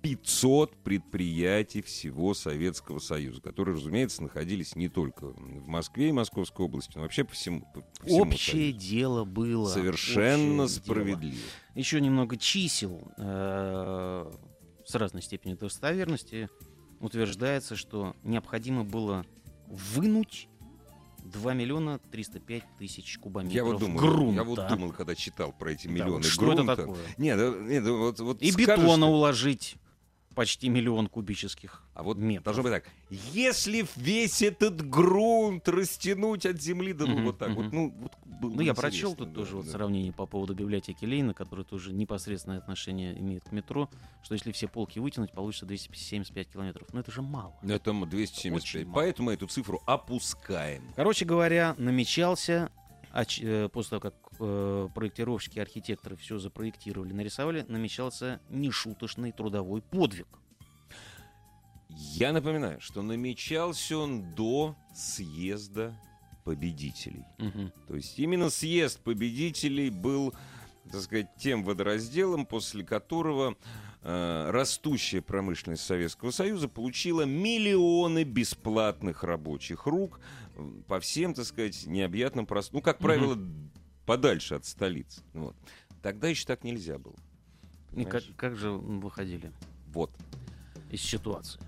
500 0.02 0.76
предприятий 0.84 1.82
всего 1.82 2.32
Советского 2.34 2.98
Союза, 3.00 3.40
которые, 3.40 3.76
разумеется, 3.76 4.22
находились 4.22 4.76
не 4.76 4.88
только 4.88 5.26
в 5.28 5.66
Москве 5.66 6.10
и 6.10 6.12
Московской 6.12 6.64
области, 6.66 6.92
но 6.96 7.02
вообще 7.02 7.24
по 7.24 7.32
всему, 7.32 7.62
по- 7.74 7.84
всему 8.06 8.22
Общее 8.22 8.70
Союзу. 8.72 8.78
дело 8.78 9.24
было. 9.24 9.68
Совершенно 9.68 10.64
общее 10.64 10.66
дело. 10.66 10.66
справедливо. 10.68 11.36
Еще 11.74 12.00
немного 12.00 12.36
чисел 12.36 13.12
э, 13.18 14.32
с 14.86 14.94
разной 14.94 15.22
степенью 15.22 15.58
достоверности. 15.58 16.48
Утверждается, 17.00 17.76
что 17.76 18.14
необходимо 18.24 18.84
было 18.84 19.24
вынуть 19.66 20.48
2 21.24 21.54
миллиона 21.54 21.98
305 22.10 22.62
тысяч 22.78 23.18
кубометров 23.18 23.54
Я 23.54 23.64
вот, 23.64 23.78
думал, 23.80 23.98
грунта. 23.98 24.34
я 24.36 24.44
вот 24.44 24.68
думал, 24.68 24.92
когда 24.92 25.14
читал 25.14 25.52
про 25.52 25.72
эти 25.72 25.86
Да, 25.86 25.92
миллионы 25.92 26.10
вот 26.12 26.24
что 26.24 26.40
грунта. 26.46 26.62
это 26.72 26.76
такое? 26.76 26.98
Нет, 27.18 27.36
да, 27.36 27.50
нет, 27.58 27.84
да 27.84 27.92
вот, 27.92 28.20
вот 28.20 28.40
И 28.42 28.50
скажешь, 28.50 28.68
бетона 28.78 28.96
что- 29.06 29.12
уложить 29.12 29.76
почти 30.38 30.68
миллион 30.68 31.08
кубических 31.08 31.82
А 31.94 32.04
вот 32.04 32.16
метров. 32.16 32.44
должно 32.44 32.62
быть 32.62 32.70
так. 32.70 32.84
Если 33.10 33.84
весь 33.96 34.40
этот 34.40 34.88
грунт 34.88 35.68
растянуть 35.68 36.46
от 36.46 36.62
земли, 36.62 36.92
да 36.92 37.06
ну 37.06 37.14
Мгм, 37.14 37.24
вот 37.24 37.38
так 37.38 37.56
вот, 37.56 37.64
мгм. 37.66 37.74
ну 37.74 37.90
вот 37.98 38.12
было 38.24 38.50
Ну, 38.50 38.60
я 38.60 38.70
интересно, 38.70 38.74
прочел 38.82 39.14
тут 39.16 39.30
да, 39.30 39.34
тоже 39.34 39.56
вот 39.56 39.64
да. 39.66 39.72
сравнение 39.72 40.12
по 40.12 40.26
поводу 40.26 40.54
библиотеки 40.54 41.04
Лейна, 41.04 41.34
которая 41.34 41.64
тоже 41.64 41.92
непосредственное 41.92 42.58
отношение 42.58 43.18
имеет 43.18 43.42
к 43.42 43.50
метро, 43.50 43.90
что 44.22 44.34
если 44.34 44.52
все 44.52 44.68
полки 44.68 45.00
вытянуть, 45.00 45.32
получится 45.32 45.66
275 45.66 46.48
километров. 46.52 46.86
Но 46.92 47.00
это 47.00 47.10
же 47.10 47.20
мало. 47.20 47.56
Это 47.64 47.90
м- 47.90 48.08
275. 48.08 48.62
Очень 48.62 48.86
мало. 48.86 48.94
Поэтому 48.94 49.30
эту 49.30 49.48
цифру 49.48 49.82
опускаем. 49.86 50.84
Короче 50.94 51.24
говоря, 51.24 51.74
намечался, 51.78 52.70
после 53.12 53.90
того, 53.90 54.00
как 54.00 54.14
э, 54.38 54.88
проектировщики, 54.94 55.58
архитекторы 55.58 56.16
все 56.16 56.38
запроектировали, 56.38 57.12
нарисовали, 57.12 57.64
намечался 57.68 58.40
нешуточный 58.50 59.32
трудовой 59.32 59.82
подвиг. 59.82 60.28
Я 61.88 62.32
напоминаю, 62.32 62.80
что 62.80 63.02
намечался 63.02 63.98
он 63.98 64.34
до 64.34 64.76
съезда 64.94 65.98
победителей. 66.44 67.24
Мгм. 67.38 67.72
То 67.86 67.96
есть 67.96 68.18
именно 68.18 68.50
съезд 68.50 69.00
победителей 69.00 69.90
был, 69.90 70.32
так 70.90 71.02
сказать, 71.02 71.28
тем 71.38 71.64
водоразделом, 71.64 72.46
после 72.46 72.84
которого 72.84 73.56
э, 74.02 74.50
растущая 74.50 75.20
промышленность 75.20 75.84
Советского 75.84 76.30
Союза 76.30 76.68
получила 76.68 77.22
миллионы 77.22 78.24
бесплатных 78.24 79.24
рабочих 79.24 79.86
рук 79.86 80.20
э, 80.20 80.47
по 80.86 81.00
всем, 81.00 81.34
так 81.34 81.44
сказать, 81.44 81.86
необъятным 81.86 82.46
простым, 82.46 82.76
ну, 82.78 82.82
как 82.82 82.98
правило, 82.98 83.38
подальше 84.06 84.54
от 84.54 84.64
столиц. 84.64 85.22
Вот. 85.34 85.56
Тогда 86.02 86.28
еще 86.28 86.46
так 86.46 86.64
нельзя 86.64 86.98
было. 86.98 87.14
И 87.92 88.04
как, 88.04 88.22
Понимаешь? 88.22 88.32
как 88.36 88.56
же 88.56 88.70
выходили 88.70 89.52
Вот. 89.88 90.10
из 90.90 91.02
ситуации? 91.02 91.60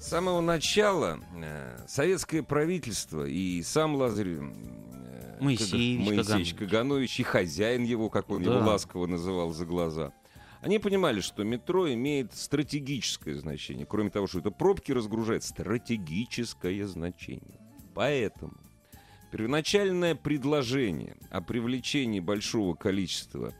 С 0.00 0.08
самого 0.08 0.40
начала 0.40 1.20
э, 1.34 1.78
советское 1.88 2.42
правительство 2.42 3.24
и 3.24 3.62
сам 3.62 3.94
Лазарь 3.96 4.28
э, 4.38 5.38
Моисеевич 5.40 6.06
Кага- 6.08 6.16
Моисеевич 6.16 6.54
Каганович. 6.54 7.20
И 7.20 7.22
хозяин 7.22 7.84
его, 7.84 8.10
как 8.10 8.30
он 8.30 8.42
его 8.42 8.54
Да. 8.54 8.66
ласково 8.66 9.06
называл 9.06 9.52
за 9.52 9.64
глаза, 9.66 10.12
они 10.60 10.78
понимали, 10.78 11.20
что 11.20 11.42
метро 11.44 11.92
имеет 11.92 12.34
стратегическое 12.34 13.34
значение. 13.34 13.86
Кроме 13.86 14.10
того, 14.10 14.26
что 14.26 14.38
это 14.38 14.50
пробки 14.50 14.92
разгружает, 14.92 15.42
стратегическое 15.44 16.86
значение. 16.86 17.60
Поэтому 17.94 18.54
первоначальное 19.30 20.14
предложение 20.14 21.16
о 21.30 21.40
привлечении 21.40 22.20
большого 22.20 22.74
количества 22.74 23.52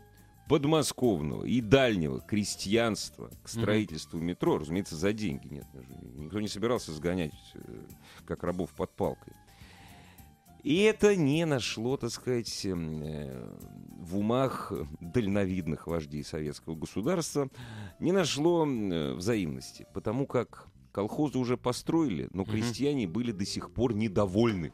подмосковного 0.49 1.45
и 1.45 1.61
дальнего 1.61 2.21
крестьянства 2.21 3.31
к 3.43 3.49
строительству 3.49 4.19
метро, 4.19 4.59
разумеется, 4.59 4.97
за 4.97 5.13
деньги. 5.13 5.49
Нет, 5.49 5.67
никто 6.17 6.41
не 6.41 6.49
собирался 6.49 6.93
сгонять 6.93 7.33
э, 7.55 7.61
как 8.27 8.43
рабов 8.43 8.71
под 8.71 8.91
палкой. 8.91 9.33
И 10.63 10.83
это 10.83 11.15
не 11.15 11.45
нашло, 11.45 11.97
так 11.97 12.11
сказать, 12.11 12.65
эм, 12.65 13.03
э, 13.03 13.49
в 14.01 14.19
умах 14.19 14.73
дальновидных 15.01 15.87
вождей 15.87 16.25
советского 16.25 16.75
государства, 16.75 17.49
не 18.01 18.13
нашло 18.13 18.67
э, 18.67 19.15
взаимности, 19.15 19.87
потому 19.93 20.27
как 20.27 20.69
колхозы 20.95 21.39
уже 21.39 21.57
построили, 21.57 22.29
но 22.33 22.45
крестьяне 22.45 23.07
были 23.09 23.33
до 23.33 23.45
сих 23.45 23.73
пор 23.73 23.95
недовольны. 23.95 24.73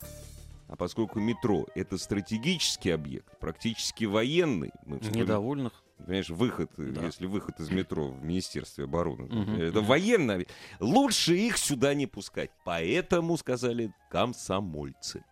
А 0.68 0.76
поскольку 0.76 1.18
метро— 1.18 1.66
это 1.74 1.98
стратегический 1.98 2.90
объект, 2.90 3.38
практически 3.40 4.04
военный, 4.04 4.70
мы 4.86 5.00
вспомним, 5.00 5.22
Недовольных. 5.24 5.72
Понимаешь, 5.98 6.30
выход, 6.30 6.70
э, 6.78 6.92
Да. 6.92 7.06
если 7.06 7.26
выход 7.26 7.58
из 7.58 7.70
метро 7.70 8.08
в 8.08 8.22
Министерстве 8.24 8.84
обороны, 8.84 9.24
Мгм, 9.24 9.56
это 9.56 9.80
мгм. 9.80 9.88
военный, 9.88 10.34
объект, 10.34 10.52
лучше 10.78 11.36
их 11.36 11.56
сюда 11.58 11.94
не 11.94 12.06
пускать. 12.06 12.50
Поэтому 12.64 13.36
сказали 13.36 13.92
комсомольцы. 14.10 15.24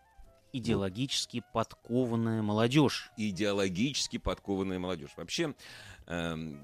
Идеологически 0.51 1.43
подкованная 1.53 2.41
молодежь. 2.41 3.11
идеологически 3.15 4.17
подкованная 4.17 4.79
молодежь. 4.79 5.11
Вообще 5.15 5.53
эм, 6.07 6.59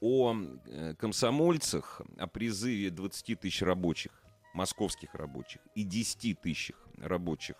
о 0.00 0.34
э, 0.66 0.94
комсомольцах, 0.94 2.00
о 2.18 2.26
призыве 2.26 2.90
20 2.90 3.40
тысяч 3.40 3.62
рабочих, 3.62 4.12
московских 4.54 5.14
рабочих, 5.14 5.60
и 5.74 5.82
10 5.84 6.40
тысяч 6.40 6.72
рабочих 6.98 7.56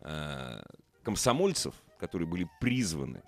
э, 0.00 0.62
комсомольцев, 1.02 1.74
которые 1.98 2.26
были 2.28 2.48
призваны 2.60 3.22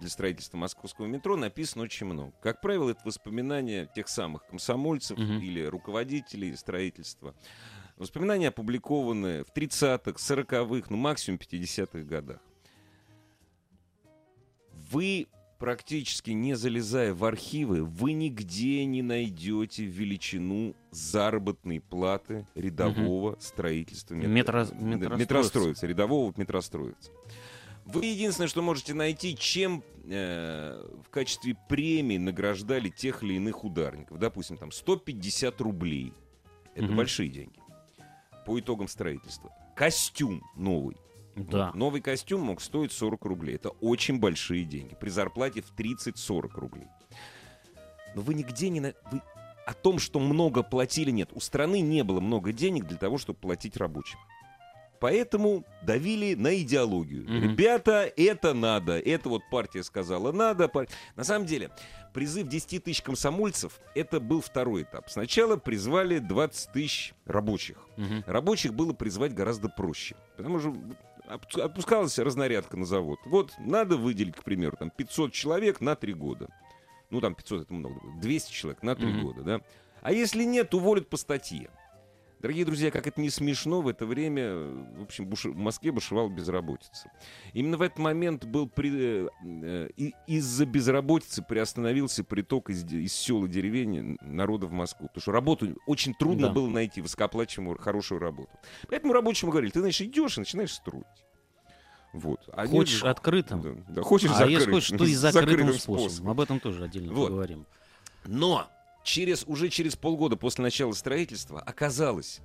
для 0.00 0.08
строительства 0.08 0.56
московского 0.58 1.06
метро, 1.06 1.36
написано 1.36 1.84
очень 1.84 2.06
много. 2.06 2.32
Как 2.40 2.60
правило, 2.60 2.90
это 2.90 3.00
воспоминания 3.04 3.86
тех 3.94 4.08
самых 4.08 4.46
комсомольцев 4.46 5.18
Мгм. 5.18 5.40
или 5.40 5.64
руководителей 5.64 6.54
строительства. 6.56 7.34
Воспоминания 7.96 8.48
опубликованы 8.48 9.42
в 9.42 9.50
30-х, 9.52 10.12
40-х, 10.20 10.86
ну 10.90 10.96
максимум 10.96 11.38
50-х 11.38 11.98
годах. 12.04 12.38
Вы 14.72 15.26
практически 15.58 16.30
не 16.30 16.54
залезая 16.54 17.12
в 17.12 17.24
архивы, 17.24 17.82
вы 17.84 18.12
нигде 18.12 18.84
не 18.84 19.02
найдете 19.02 19.84
величину 19.84 20.74
заработной 20.90 21.80
платы 21.80 22.46
рядового 22.54 23.36
строительства 23.40 24.14
метро, 24.14 24.30
Метро- 24.32 24.60
метростроевца. 24.60 25.16
метростроевца, 25.18 25.86
рядового 25.86 26.32
метростроевца. 26.36 27.10
Вы 27.84 28.04
единственное, 28.06 28.48
что 28.48 28.62
можете 28.62 28.94
найти, 28.94 29.34
чем 29.36 29.82
э, 30.10 30.80
в 31.04 31.10
качестве 31.10 31.56
премии 31.68 32.18
награждали 32.18 32.88
тех 32.88 33.22
или 33.22 33.34
иных 33.34 33.64
ударников. 33.64 34.18
Допустим, 34.18 34.56
там 34.56 34.70
150 34.72 35.60
рублей. 35.60 36.12
Это 36.74 36.86
Мгм. 36.86 36.96
большие 36.96 37.28
деньги. 37.28 37.58
По 38.46 38.58
итогам 38.60 38.88
строительства. 38.88 39.50
Костюм 39.76 40.42
новый. 40.56 40.96
Да. 41.46 41.72
Новый 41.74 42.00
костюм 42.00 42.42
мог 42.42 42.60
стоить 42.60 42.92
40 42.92 43.24
рублей. 43.24 43.56
Это 43.56 43.70
очень 43.80 44.18
большие 44.18 44.64
деньги. 44.64 44.94
При 44.94 45.08
зарплате 45.10 45.62
в 45.62 45.72
30-40 45.74 46.50
рублей. 46.54 46.86
Но 48.14 48.22
вы 48.22 48.34
нигде 48.34 48.68
не... 48.68 48.80
На... 48.80 48.94
Вы... 49.10 49.20
О 49.66 49.74
том, 49.74 49.98
что 49.98 50.18
много 50.18 50.62
платили, 50.62 51.10
нет. 51.10 51.28
У 51.34 51.40
страны 51.40 51.80
не 51.80 52.02
было 52.02 52.20
много 52.20 52.52
денег 52.52 52.86
для 52.86 52.96
того, 52.96 53.18
чтобы 53.18 53.38
платить 53.38 53.76
рабочим. 53.76 54.18
Поэтому 55.00 55.64
давили 55.82 56.34
на 56.34 56.56
идеологию. 56.60 57.22
Мгм. 57.24 57.42
Ребята, 57.50 58.10
это 58.16 58.52
надо. 58.54 58.98
Это 58.98 59.28
вот 59.28 59.42
партия 59.50 59.84
сказала 59.84 60.32
надо. 60.32 60.66
пар- 60.68 60.88
На 61.14 61.22
самом 61.22 61.46
деле, 61.46 61.70
призыв 62.12 62.48
10 62.48 62.82
тысяч 62.82 63.02
комсомольцев, 63.02 63.78
это 63.94 64.18
был 64.18 64.40
второй 64.40 64.82
этап. 64.82 65.08
Сначала 65.08 65.56
призвали 65.56 66.18
20 66.18 66.72
тысяч 66.72 67.14
рабочих. 67.26 67.76
Мгм. 67.96 68.24
Рабочих 68.26 68.74
было 68.74 68.92
призвать 68.92 69.34
гораздо 69.34 69.68
проще. 69.68 70.16
Потому 70.36 70.58
что 70.58 70.74
отпускалась 71.28 72.18
разнарядка 72.18 72.76
на 72.76 72.84
завод. 72.86 73.18
Вот 73.26 73.52
надо 73.58 73.96
выделить, 73.96 74.36
к 74.36 74.44
примеру, 74.44 74.76
там 74.78 74.90
500 74.90 75.32
человек 75.32 75.80
на 75.80 75.94
3 75.96 76.14
года. 76.14 76.48
Ну, 77.10 77.20
там 77.20 77.34
500 77.34 77.62
это 77.62 77.74
много. 77.74 78.00
200 78.20 78.52
человек 78.52 78.82
на 78.82 78.94
3 78.94 79.06
Мгм. 79.06 79.22
года, 79.22 79.42
да. 79.42 79.60
А 80.02 80.12
если 80.12 80.44
нет, 80.44 80.74
уволят 80.74 81.08
по 81.08 81.16
статье. 81.16 81.70
Дорогие 82.40 82.64
друзья, 82.64 82.92
как 82.92 83.06
это 83.08 83.20
не 83.20 83.30
смешно, 83.30 83.80
в 83.80 83.88
это 83.88 84.06
время, 84.06 84.54
в 84.54 85.02
общем, 85.02 85.26
буши- 85.26 85.50
в 85.50 85.56
Москве 85.56 85.90
бушевала 85.90 86.28
безработица. 86.28 87.10
Именно 87.52 87.78
в 87.78 87.82
этот 87.82 87.98
момент 87.98 88.44
был 88.44 88.68
при- 88.68 89.26
э, 89.26 89.28
э, 89.44 90.10
из-за 90.28 90.64
безработицы 90.64 91.42
приостановился 91.42 92.22
приток 92.22 92.70
из, 92.70 92.84
из 92.84 93.12
сел 93.12 93.44
и 93.44 93.48
деревень 93.48 94.18
народа 94.20 94.66
в 94.68 94.72
Москву. 94.72 95.08
Потому 95.08 95.20
что 95.22 95.32
работу 95.32 95.76
очень 95.86 96.14
трудно 96.14 96.46
Да. 96.46 96.52
было 96.52 96.68
найти, 96.68 97.00
высокооплачиваемую, 97.00 97.76
хорошую 97.78 98.20
работу. 98.20 98.50
Поэтому 98.88 99.12
рабочему 99.14 99.50
говорили, 99.50 99.72
ты, 99.72 99.80
значит, 99.80 100.06
идешь 100.06 100.36
и 100.36 100.40
начинаешь 100.40 100.72
строить. 100.72 101.06
Вот. 102.12 102.48
Они 102.52 102.70
Хочешь 102.70 103.00
же- 103.00 103.08
открытым? 103.08 103.62
Да, 103.62 103.94
да, 103.94 104.02
хочешь 104.02 104.30
а 104.30 104.46
если 104.46 104.54
закрытым, 104.64 104.74
хочешь, 104.74 104.98
то 104.98 105.04
и 105.04 105.12
закрытым, 105.14 105.50
закрытым 105.58 105.78
способом. 105.80 106.30
Об 106.30 106.40
этом 106.40 106.60
тоже 106.60 106.84
отдельно 106.84 107.12
Вот. 107.12 107.26
поговорим. 107.30 107.66
Но 108.24 108.68
через, 109.08 109.44
уже 109.46 109.70
через 109.70 109.96
полгода 109.96 110.36
после 110.36 110.62
начала 110.62 110.92
строительства 110.92 111.60
оказалось, 111.60 112.40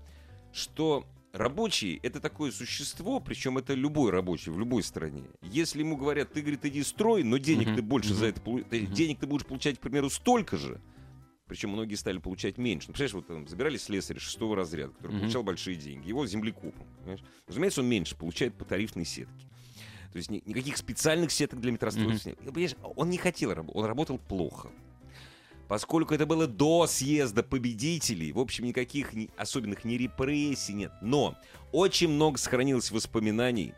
что 0.53 1.05
рабочий— 1.33 1.99
это 2.03 2.19
такое 2.21 2.51
существо, 2.51 3.19
причем 3.19 3.57
это 3.57 3.73
любой 3.73 4.11
рабочий 4.11 4.49
в 4.49 4.57
любой 4.57 4.81
стране. 4.83 5.25
Если 5.41 5.79
ему 5.79 5.97
говорят, 5.97 6.31
ты, 6.31 6.41
говорит, 6.41 6.63
иди 6.65 6.81
строй, 6.83 7.23
но 7.23 7.37
денег 7.37 7.75
ты 7.75 7.81
больше 7.81 8.13
за 8.13 8.27
это... 8.27 8.41
Денег 8.71 9.19
ты 9.19 9.27
будешь 9.27 9.45
получать, 9.45 9.77
к 9.77 9.81
примеру, 9.81 10.09
столько 10.09 10.55
же, 10.57 10.79
причем 11.47 11.71
многие 11.71 11.95
стали 11.95 12.17
получать 12.19 12.57
меньше. 12.57 12.87
Ну, 12.87 12.93
представляешь, 12.93 13.13
вот 13.13 13.27
там 13.27 13.47
забирали 13.47 13.75
слесаря 13.77 14.19
шестого 14.21 14.55
разряда, 14.55 14.93
который 14.93 15.11
Мгм. 15.11 15.19
получал 15.21 15.43
большие 15.43 15.75
деньги. 15.75 16.07
Его 16.07 16.25
землекупом. 16.25 16.87
Понимаешь? 16.99 17.23
Разумеется, 17.47 17.81
он 17.81 17.87
меньше 17.89 18.15
получает 18.15 18.53
по 18.57 18.63
тарифной 18.63 19.03
сетке. 19.05 19.45
То 20.13 20.17
есть 20.17 20.31
ни- 20.31 20.41
никаких 20.45 20.77
специальных 20.77 21.31
сеток 21.31 21.59
для 21.59 21.71
метростроительства 21.71 22.29
нет. 22.29 22.39
Ну, 22.41 22.51
понимаешь, 22.53 22.75
он 22.95 23.09
не 23.09 23.17
хотел 23.17 23.53
работать, 23.53 23.75
он 23.75 23.85
работал 23.85 24.17
плохо. 24.17 24.69
Поскольку 25.67 26.13
это 26.13 26.25
было 26.25 26.45
до 26.45 26.85
съезда 26.87 27.41
победителей, 27.41 28.31
в 28.31 28.39
общем, 28.39 28.65
никаких 28.65 29.13
ни- 29.13 29.29
особенных 29.37 29.85
ни 29.85 29.93
репрессий 29.95 30.73
нет. 30.73 30.91
Но 31.01 31.35
очень 31.71 32.09
много 32.09 32.37
сохранилось 32.37 32.91
воспоминаний 32.91 33.73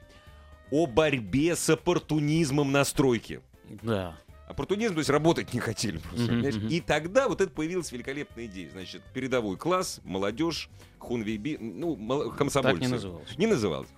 о 0.71 0.87
борьбе 0.87 1.55
с 1.55 1.69
оппортунизмом 1.69 2.71
на 2.71 2.83
стройке. 2.83 3.41
Да. 3.83 4.17
Оппортунизм, 4.47 4.93
то 4.93 4.99
есть 4.99 5.09
работать 5.09 5.53
не 5.53 5.59
хотели 5.59 5.97
просто, 5.97 6.27
понимаешь? 6.27 6.55
мгм. 6.55 6.67
И 6.67 6.79
тогда 6.81 7.27
вот 7.27 7.41
это 7.41 7.51
появилась 7.51 7.91
великолепная 7.91 8.45
идея. 8.45 8.69
Значит, 8.71 9.01
передовой 9.13 9.57
класс, 9.57 10.01
молодежь, 10.03 10.69
хунвейби, 10.99 11.57
ну, 11.59 11.95
мол- 11.95 12.31
комсомольцы. 12.31 12.79
Так 12.79 12.87
не 12.87 12.93
называлось. 12.93 13.37
Не 13.37 13.47
называлось. 13.47 13.89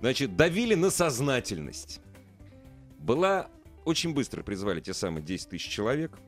Значит, 0.00 0.36
давили 0.36 0.74
на 0.74 0.90
сознательность. 0.90 2.00
Была... 2.98 3.48
Очень 3.84 4.14
быстро 4.14 4.42
призвали 4.42 4.80
те 4.80 4.92
самые 4.92 5.22
10 5.22 5.48
тысяч 5.50 5.68
человек. 5.68 6.18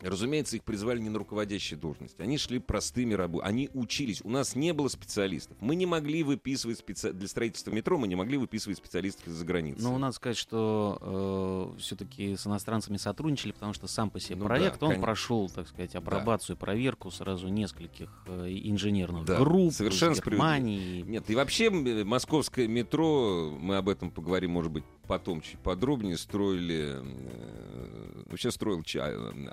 Разумеется, 0.00 0.56
их 0.56 0.64
призвали 0.64 1.00
не 1.00 1.08
на 1.08 1.18
руководящие 1.18 1.78
должности. 1.78 2.20
Они 2.22 2.38
шли 2.38 2.58
простыми 2.58 3.14
рабочими. 3.14 3.48
Они 3.48 3.70
учились. 3.74 4.20
У 4.22 4.30
нас 4.30 4.54
не 4.54 4.72
было 4.72 4.88
специалистов. 4.88 5.56
Мы 5.60 5.74
не 5.74 5.86
могли 5.86 6.22
выписывать 6.22 6.78
специ... 6.78 7.12
для 7.12 7.28
строительства 7.28 7.70
метро, 7.70 7.98
мы 7.98 8.08
не 8.08 8.14
могли 8.16 8.36
выписывать 8.38 8.78
специалистов 8.78 9.26
из-за 9.28 9.44
границы. 9.44 9.82
Ну, 9.82 9.96
надо 9.98 10.14
сказать, 10.14 10.36
что 10.36 11.74
все-таки 11.78 12.36
с 12.36 12.46
иностранцами 12.46 12.96
сотрудничали, 12.96 13.52
потому 13.52 13.72
что 13.72 13.86
сам 13.86 14.10
по 14.10 14.20
себе 14.20 14.36
Ну 14.36 14.42
да, 14.42 14.48
проект, 14.48 14.82
он 14.82 14.88
конечно. 14.90 15.02
прошел, 15.02 15.48
так 15.48 15.68
сказать, 15.68 15.94
апробацию 15.94 16.56
и 16.56 16.58
проверку 16.58 17.10
сразу 17.10 17.48
нескольких 17.48 18.10
э, 18.26 18.46
инженерных 18.64 19.24
Да, 19.24 19.38
групп 19.38 19.72
совершенно 19.72 20.12
из 20.12 20.22
Германии. 20.22 21.02
Нет, 21.02 21.28
и 21.30 21.34
вообще 21.34 21.66
м, 21.66 22.06
московское 22.06 22.68
метро, 22.68 23.50
мы 23.58 23.76
об 23.76 23.88
этом 23.88 24.10
поговорим, 24.10 24.52
может 24.52 24.72
быть, 24.72 24.84
потом 25.08 25.40
чуть 25.40 25.58
подробнее, 25.58 26.16
строили... 26.16 27.00
э, 27.00 28.22
Вообще 28.26 28.50
строил 28.52 28.84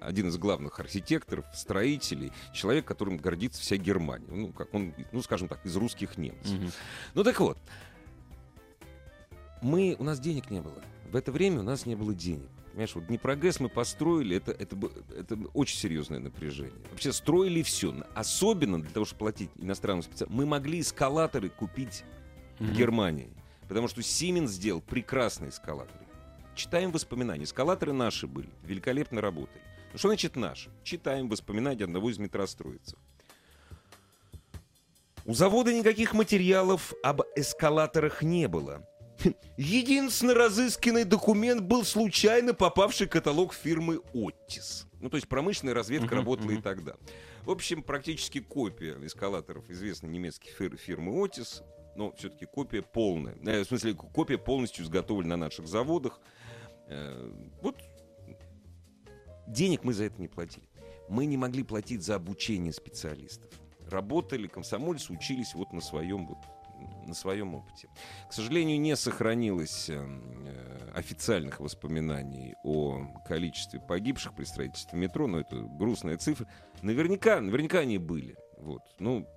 один 0.02 0.28
из 0.28 0.38
главных 0.38 0.80
архитекторов, 0.80 1.46
строителей, 1.56 2.32
человек, 2.54 2.86
которым 2.86 3.18
гордится 3.18 3.62
вся 3.62 3.78
Германия. 3.78 4.28
Ну, 4.30 4.52
как 4.52 4.74
он, 4.74 4.94
ну, 5.12 5.22
скажем 5.22 5.48
так, 5.48 5.66
из 5.66 5.76
русских 5.78 6.18
немцев. 6.18 6.52
Мгм. 6.60 6.72
Ну 7.16 7.24
так 7.24 7.40
вот, 7.40 7.58
мы, 9.62 9.96
у 9.98 10.04
нас 10.04 10.20
денег 10.20 10.52
не 10.52 10.62
было. 10.62 10.82
В 11.10 11.16
это 11.16 11.32
время 11.32 11.62
у 11.62 11.64
нас 11.64 11.86
не 11.86 11.96
было 11.96 12.14
денег. 12.14 12.50
Понимаешь, 12.72 12.94
вот 12.96 13.08
Днепрогэс 13.08 13.62
мы 13.62 13.70
построили, 13.70 14.36
это, 14.36 14.52
это, 14.52 14.76
это 15.18 15.38
очень 15.54 15.78
серьезное 15.78 16.20
напряжение. 16.20 16.74
Вообще 16.92 17.14
строили 17.14 17.62
все. 17.64 17.96
Особенно 18.14 18.82
для 18.82 18.92
того, 18.92 19.06
чтобы 19.06 19.20
платить 19.20 19.50
иностранным 19.56 20.04
специалистам. 20.04 20.36
Мы 20.36 20.46
могли 20.46 20.82
эскалаторы 20.82 21.48
купить 21.50 22.04
в 22.60 22.64
Мгм. 22.66 22.74
Германии. 22.74 23.30
Потому 23.68 23.88
что 23.88 24.02
Сименс 24.02 24.52
сделал 24.52 24.82
прекрасные 24.82 25.50
эскалаторы. 25.50 26.06
Читаем 26.56 26.92
воспоминания. 26.92 27.44
Эскалаторы 27.44 27.94
наши 27.94 28.28
были, 28.28 28.50
великолепно 28.64 29.22
работали. 29.22 29.62
Ну 29.92 29.98
что 29.98 30.08
значит 30.10 30.36
наши? 30.36 30.70
Читаем 30.84 31.28
воспоминания 31.30 31.84
одного 31.84 32.10
из 32.10 32.18
метростроицев. 32.18 32.98
У 35.26 35.34
завода 35.34 35.74
никаких 35.74 36.14
материалов 36.14 36.94
об 37.04 37.22
эскалаторах 37.36 38.22
не 38.22 38.48
было. 38.48 38.88
Единственный 39.58 40.36
разысканный 40.36 41.04
документ 41.04 41.62
был 41.62 41.84
случайно 41.84 42.54
попавший 42.54 43.08
в 43.08 43.10
каталог 43.10 43.54
фирмы 43.54 44.02
«Оттис». 44.14 44.86
Ну, 45.02 45.10
то 45.10 45.18
есть 45.18 45.28
промышленная 45.28 45.74
разведка 45.74 46.08
Мгм, 46.08 46.16
работала 46.18 46.52
и 46.52 46.56
мгм. 46.56 46.62
тогда. 46.62 46.96
В 47.44 47.52
общем, 47.52 47.82
практически 47.82 48.40
копия 48.40 48.98
эскалаторов 49.04 49.70
известной 49.70 50.10
немецкой 50.10 50.50
фир- 50.50 50.78
фирмы 50.78 51.24
«Отис», 51.24 51.64
но 51.96 52.12
все-таки 52.14 52.46
копия 52.46 52.82
полная. 52.82 53.36
Э, 53.46 53.64
в 53.64 53.66
смысле, 53.66 53.94
копия 53.94 54.38
полностью 54.38 54.86
изготовлена 54.86 55.36
на 55.36 55.46
наших 55.46 55.68
заводах. 55.68 56.20
Э, 56.88 57.32
вот 57.62 57.78
денег 59.48 59.84
мы 59.84 59.94
за 59.94 60.06
это 60.06 60.22
не 60.22 60.28
платили. 60.28 60.68
Мы 61.08 61.26
не 61.26 61.38
могли 61.38 61.64
платить 61.64 62.04
за 62.04 62.16
обучение 62.16 62.74
специалистов. 62.74 63.50
Работали, 63.90 64.48
комсомольцы 64.48 65.14
учились 65.14 65.54
вот 65.54 65.72
на 65.72 65.82
своем 65.82 66.28
вот 66.28 66.40
на 67.06 67.14
своем 67.14 67.56
опыте. 67.56 67.88
К 68.30 68.34
сожалению, 68.34 68.80
не 68.80 68.96
сохранилось 68.96 69.90
э, 69.90 70.92
официальных 70.94 71.60
воспоминаний 71.60 72.56
о 72.64 73.08
количестве 73.28 73.80
погибших 73.80 74.36
при 74.36 74.46
строительстве 74.46 75.00
метро, 75.00 75.28
но 75.28 75.40
это 75.40 75.56
грустная 75.56 76.18
цифра. 76.18 76.48
Наверняка, 76.82 77.42
наверняка 77.42 77.80
они 77.80 77.98
были. 77.98 78.36
Вот. 78.58 78.82
Ну, 79.00 79.28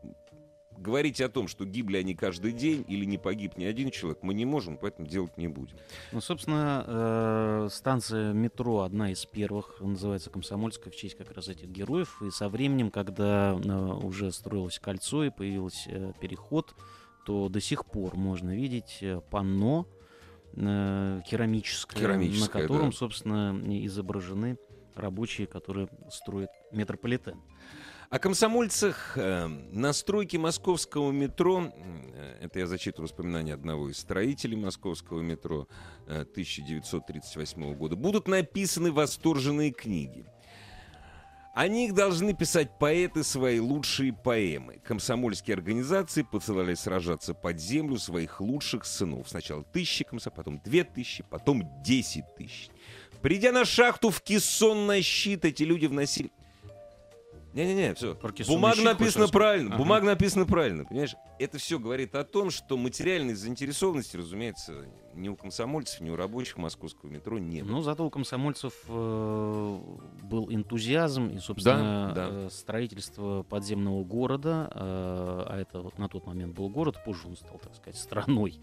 говорить 0.81 1.21
о 1.21 1.29
том, 1.29 1.49
что 1.49 1.65
гибли 1.65 1.97
они 1.99 2.15
каждый 2.15 2.53
день 2.53 2.85
или 2.89 3.05
не 3.05 3.19
погиб 3.19 3.57
ни 3.57 3.65
один 3.65 3.91
человек, 3.91 4.23
мы 4.23 4.35
не 4.35 4.45
можем, 4.45 4.77
поэтому 4.77 5.07
делать 5.07 5.37
не 5.37 5.49
будем. 5.49 5.77
Ну, 6.13 6.21
собственно, 6.21 6.85
э, 6.87 7.69
станция 7.71 8.33
метро 8.33 8.81
одна 8.81 9.13
из 9.13 9.25
первых, 9.27 9.81
называется 9.81 10.31
Комсомольская, 10.31 10.93
в 10.93 10.97
честь 10.97 11.17
как 11.17 11.33
раз 11.33 11.49
этих 11.49 11.69
героев. 11.69 12.23
И 12.23 12.31
со 12.31 12.49
временем, 12.49 12.91
когда 12.91 13.53
э, 13.53 13.71
уже 14.03 14.33
строилось 14.33 14.79
кольцо 14.79 15.25
и 15.25 15.31
появился 15.31 15.91
э, 15.91 16.13
переход, 16.21 16.75
то 17.25 17.49
до 17.49 17.61
сих 17.61 17.85
пор 17.85 18.17
можно 18.17 18.57
видеть 18.57 19.05
панно 19.31 19.87
керамическое, 20.55 22.01
Керамическое, 22.01 22.63
на 22.63 22.69
котором, 22.69 22.91
да. 22.91 22.97
собственно, 22.97 23.61
изображены 23.85 24.57
рабочие, 24.95 25.47
которые 25.47 25.89
строят 26.11 26.51
метрополитен. 26.73 27.41
О 28.11 28.19
комсомольцах 28.19 29.19
э, 29.19 29.47
на 29.47 29.93
стройке 29.93 30.39
московского 30.39 31.13
метро, 31.13 31.71
э, 31.75 32.39
это 32.41 32.61
я 32.61 32.67
зачитываю 32.67 33.07
воспоминания 33.07 33.53
одного 33.53 33.91
из 33.91 33.99
строителей 33.99 34.57
московского 34.57 35.21
метро 35.21 35.69
э, 36.07 36.23
1938 36.23 37.75
года, 37.75 37.97
будут 37.97 38.27
написаны 38.27 38.93
восторженные 38.93 39.73
книги. 39.73 40.25
О 41.55 41.69
них 41.69 41.93
должны 41.93 42.33
писать 42.33 42.79
поэты 42.79 43.23
свои 43.23 43.61
лучшие 43.61 44.15
поэмы. 44.15 44.81
Комсомольские 44.85 45.55
организации 45.55 46.23
посылали 46.23 46.73
сражаться 46.73 47.35
под 47.35 47.61
землю 47.61 47.99
своих 47.99 48.41
лучших 48.41 48.87
сынов. 48.87 49.29
Сначала 49.29 49.65
тысячи 49.65 50.05
комсомольцев, 50.05 50.33
потом 50.33 50.63
две 50.65 50.85
тысячи, 50.85 51.25
потом 51.29 51.63
десять 51.83 52.25
тысяч. 52.39 52.71
Придя 53.21 53.53
на 53.53 53.67
шахту 53.67 54.09
в 54.09 54.23
кессон 54.23 54.91
щит, 55.03 55.45
эти 55.45 55.65
люди 55.65 55.85
вносили... 55.85 56.31
Не-не-не, 57.55 57.95
все. 57.95 58.15
Бумага 58.47 58.83
написана 58.83 59.25
хочешь 59.25 59.31
правильно. 59.33 59.69
Ага. 59.71 59.79
Бумага 59.79 60.05
написана 60.07 60.45
правильно. 60.47 60.85
Понимаешь? 60.85 61.15
Это 61.39 61.59
все 61.59 61.79
говорит 61.79 62.15
о 62.15 62.25
том, 62.25 62.51
что 62.51 62.77
материальной 62.77 63.35
заинтересованности, 63.35 64.17
разумеется, 64.17 64.85
ни 65.15 65.29
у 65.29 65.35
комсомольцев, 65.37 66.01
ни 66.01 66.11
у 66.11 66.17
рабочих 66.17 66.57
московского 66.59 67.09
метро 67.11 67.39
не 67.39 67.63
было. 67.63 67.71
Ну, 67.73 67.83
зато 67.83 68.05
у 68.07 68.11
комсомольцев 68.11 68.73
э, 68.87 69.79
был 70.23 70.51
энтузиазм 70.53 71.29
и, 71.31 71.39
собственно, 71.39 72.13
Да, 72.15 72.29
да. 72.29 72.29
э, 72.47 72.49
строительство 72.51 73.43
подземного 73.43 74.05
города, 74.05 74.71
э, 74.75 74.79
а 75.49 75.59
это 75.61 75.81
вот 75.81 75.99
на 75.99 76.09
тот 76.09 76.27
момент 76.27 76.55
был 76.55 76.69
город, 76.69 77.03
позже 77.05 77.27
он 77.27 77.37
стал, 77.37 77.59
так 77.59 77.75
сказать, 77.75 77.99
страной, 77.99 78.61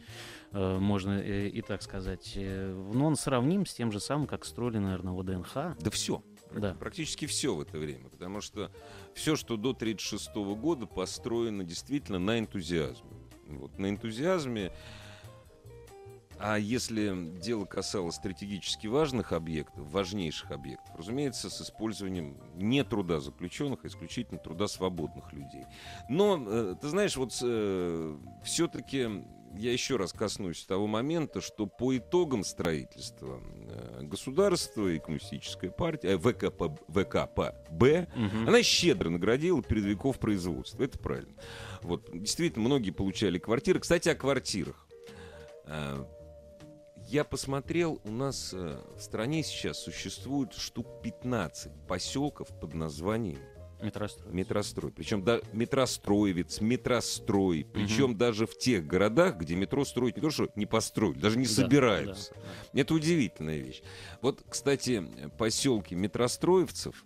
э, 0.52 0.78
можно 0.78 1.20
э, 1.20 1.48
и 1.50 1.62
так 1.62 1.82
сказать. 1.82 2.34
Э, 2.36 2.74
Но 2.94 3.08
он 3.08 3.16
сравним 3.16 3.66
с 3.66 3.74
тем 3.74 3.92
же 3.92 4.00
самым, 4.00 4.28
как 4.28 4.46
строили, 4.46 4.78
наверное, 4.78 5.14
ВДНХ. 5.14 5.54
Да 5.80 5.92
все. 5.92 6.22
Да. 6.54 6.74
Практически 6.76 7.26
все 7.26 7.56
в 7.56 7.62
это 7.62 7.78
время. 7.78 8.10
Потому 8.10 8.42
что 8.42 8.72
все, 9.14 9.36
что 9.36 9.58
до 9.58 9.72
1936 9.72 10.36
года, 10.60 10.86
построено 10.86 11.64
действительно 11.64 12.20
на 12.20 12.40
энтузиазме. 12.40 13.10
Вот, 13.48 13.78
на 13.78 13.90
энтузиазме. 13.90 14.72
А 16.38 16.58
если 16.58 17.32
дело 17.40 17.64
касалось 17.64 18.16
стратегически 18.16 18.88
важных 18.88 19.32
объектов, 19.32 19.90
важнейших 19.90 20.52
объектов, 20.52 20.94
разумеется, 20.98 21.50
с 21.50 21.62
использованием 21.62 22.38
не 22.56 22.84
труда 22.84 23.22
заключенных, 23.22 23.86
а 23.86 23.88
исключительно 23.88 24.38
труда 24.38 24.68
свободных 24.68 25.32
людей. 25.32 25.64
Но, 26.10 26.44
э, 26.46 26.76
ты 26.80 26.90
знаешь, 26.90 27.16
вот 27.16 27.32
все-таки 28.44 29.24
я 29.58 29.72
еще 29.72 29.96
раз 29.98 30.12
коснусь 30.14 30.66
того 30.66 30.88
момента, 30.88 31.42
что 31.42 31.66
по 31.68 31.96
итогам 31.98 32.44
строительства 32.44 33.40
э, 33.70 34.02
государство 34.04 34.88
и 34.88 35.00
коммунистическая 35.00 35.70
партия, 35.72 36.10
э, 36.10 36.18
ВКП, 36.18 36.78
ВКПБ, 36.88 38.08
Мгм. 38.16 38.48
она 38.48 38.64
щедро 38.64 39.10
наградила 39.10 39.62
передовиков 39.62 40.20
производства. 40.20 40.84
Это 40.84 41.00
правильно. 41.00 41.34
Вот, 41.82 42.10
действительно, 42.14 42.66
многие 42.66 42.92
получали 42.92 43.38
квартиры. 43.40 43.80
Кстати, 43.80 44.10
о 44.10 44.16
квартирах. 44.16 44.88
Э, 45.66 46.04
Я 47.08 47.24
посмотрел, 47.24 48.02
у 48.04 48.10
нас 48.10 48.52
в 48.52 49.00
стране 49.00 49.44
сейчас 49.44 49.78
существует 49.84 50.54
штук 50.54 50.88
15 51.04 51.72
поселков 51.88 52.48
под 52.60 52.74
названием 52.74 53.38
Метрострой. 53.82 54.34
метрострой. 54.34 54.92
Причем 54.92 55.24
да, 55.24 55.40
метростроевец, 55.54 56.62
метрострой. 56.62 57.68
Причем 57.74 58.18
даже 58.18 58.46
в 58.48 58.58
тех 58.58 58.86
городах, 58.88 59.38
где 59.38 59.56
метро 59.56 59.86
строить 59.86 60.16
не 60.16 60.22
то, 60.22 60.30
что 60.30 60.50
не 60.56 60.66
построили, 60.66 61.20
даже 61.20 61.38
не 61.38 61.46
Да, 61.46 61.52
собираются. 61.52 62.34
да. 62.74 62.82
Это 62.82 62.94
удивительная 62.94 63.58
вещь. 63.60 63.82
Вот, 64.22 64.44
кстати, 64.50 65.04
поселки 65.38 65.96
метростроевцев, 65.96 67.04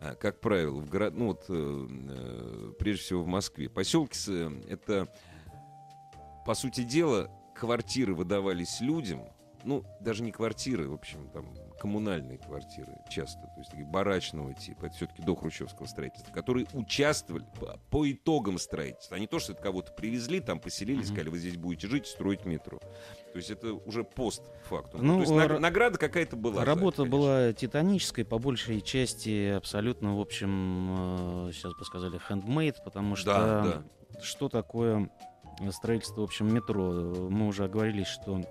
а, 0.00 0.14
как 0.14 0.40
правило, 0.40 0.78
в 0.78 0.88
город, 0.88 1.14
ну 1.16 1.26
вот, 1.28 1.44
э, 1.48 1.86
э, 1.88 2.72
прежде 2.78 3.02
всего 3.02 3.22
в 3.22 3.26
Москве, 3.26 3.68
поселки 3.68 4.16
э, 4.28 4.50
это, 4.68 5.08
по 6.46 6.54
сути 6.54 6.82
дела, 6.82 7.30
квартиры 7.54 8.14
выдавались 8.14 8.80
людям, 8.80 9.24
ну, 9.64 9.84
даже 10.00 10.22
не 10.22 10.30
квартиры, 10.30 10.88
в 10.88 10.94
общем, 10.94 11.28
там, 11.30 11.52
коммунальные 11.78 12.38
квартиры 12.38 12.92
часто, 13.08 13.40
то 13.42 13.54
есть 13.58 13.70
такие 13.70 13.86
барачного 13.86 14.52
типа, 14.54 14.86
это 14.86 14.94
все-таки 14.96 15.22
до 15.22 15.34
хрущевского 15.36 15.86
строительства, 15.86 16.32
которые 16.32 16.66
участвовали 16.72 17.44
по, 17.60 17.78
по 17.90 18.10
итогам 18.10 18.58
строительства, 18.58 19.16
а 19.16 19.20
не 19.20 19.26
то, 19.26 19.38
что 19.38 19.52
это 19.52 19.62
кого-то 19.62 19.92
привезли, 19.92 20.40
там 20.40 20.58
поселились, 20.60 21.06
Мгм. 21.06 21.14
сказали, 21.14 21.28
вы 21.30 21.38
здесь 21.38 21.56
будете 21.56 21.88
жить, 21.88 22.06
строить 22.06 22.44
метро. 22.44 22.78
То 22.78 23.36
есть 23.36 23.50
это 23.50 23.72
уже 23.74 24.04
постфактум. 24.04 25.06
Ну, 25.06 25.14
то 25.16 25.20
есть 25.20 25.32
наг- 25.32 25.50
ра- 25.50 25.58
награда 25.58 25.98
какая-то 25.98 26.36
была. 26.36 26.64
Работа 26.64 27.02
это, 27.02 27.10
конечно. 27.10 27.16
была 27.18 27.52
титанической, 27.52 28.24
по 28.24 28.38
большей 28.38 28.80
части 28.80 29.50
абсолютно, 29.50 30.16
в 30.16 30.20
общем, 30.20 31.48
э, 31.48 31.52
сейчас 31.52 31.74
бы 31.74 31.84
сказали, 31.84 32.20
handmade, 32.28 32.76
потому 32.84 33.16
что 33.16 33.82
Да, 34.12 34.20
что 34.22 34.48
такое 34.48 35.10
строительство, 35.70 36.22
в 36.22 36.24
общем, 36.24 36.52
метро? 36.52 37.28
Мы 37.30 37.46
уже 37.48 37.64
оговорились, 37.64 38.06
что 38.06 38.42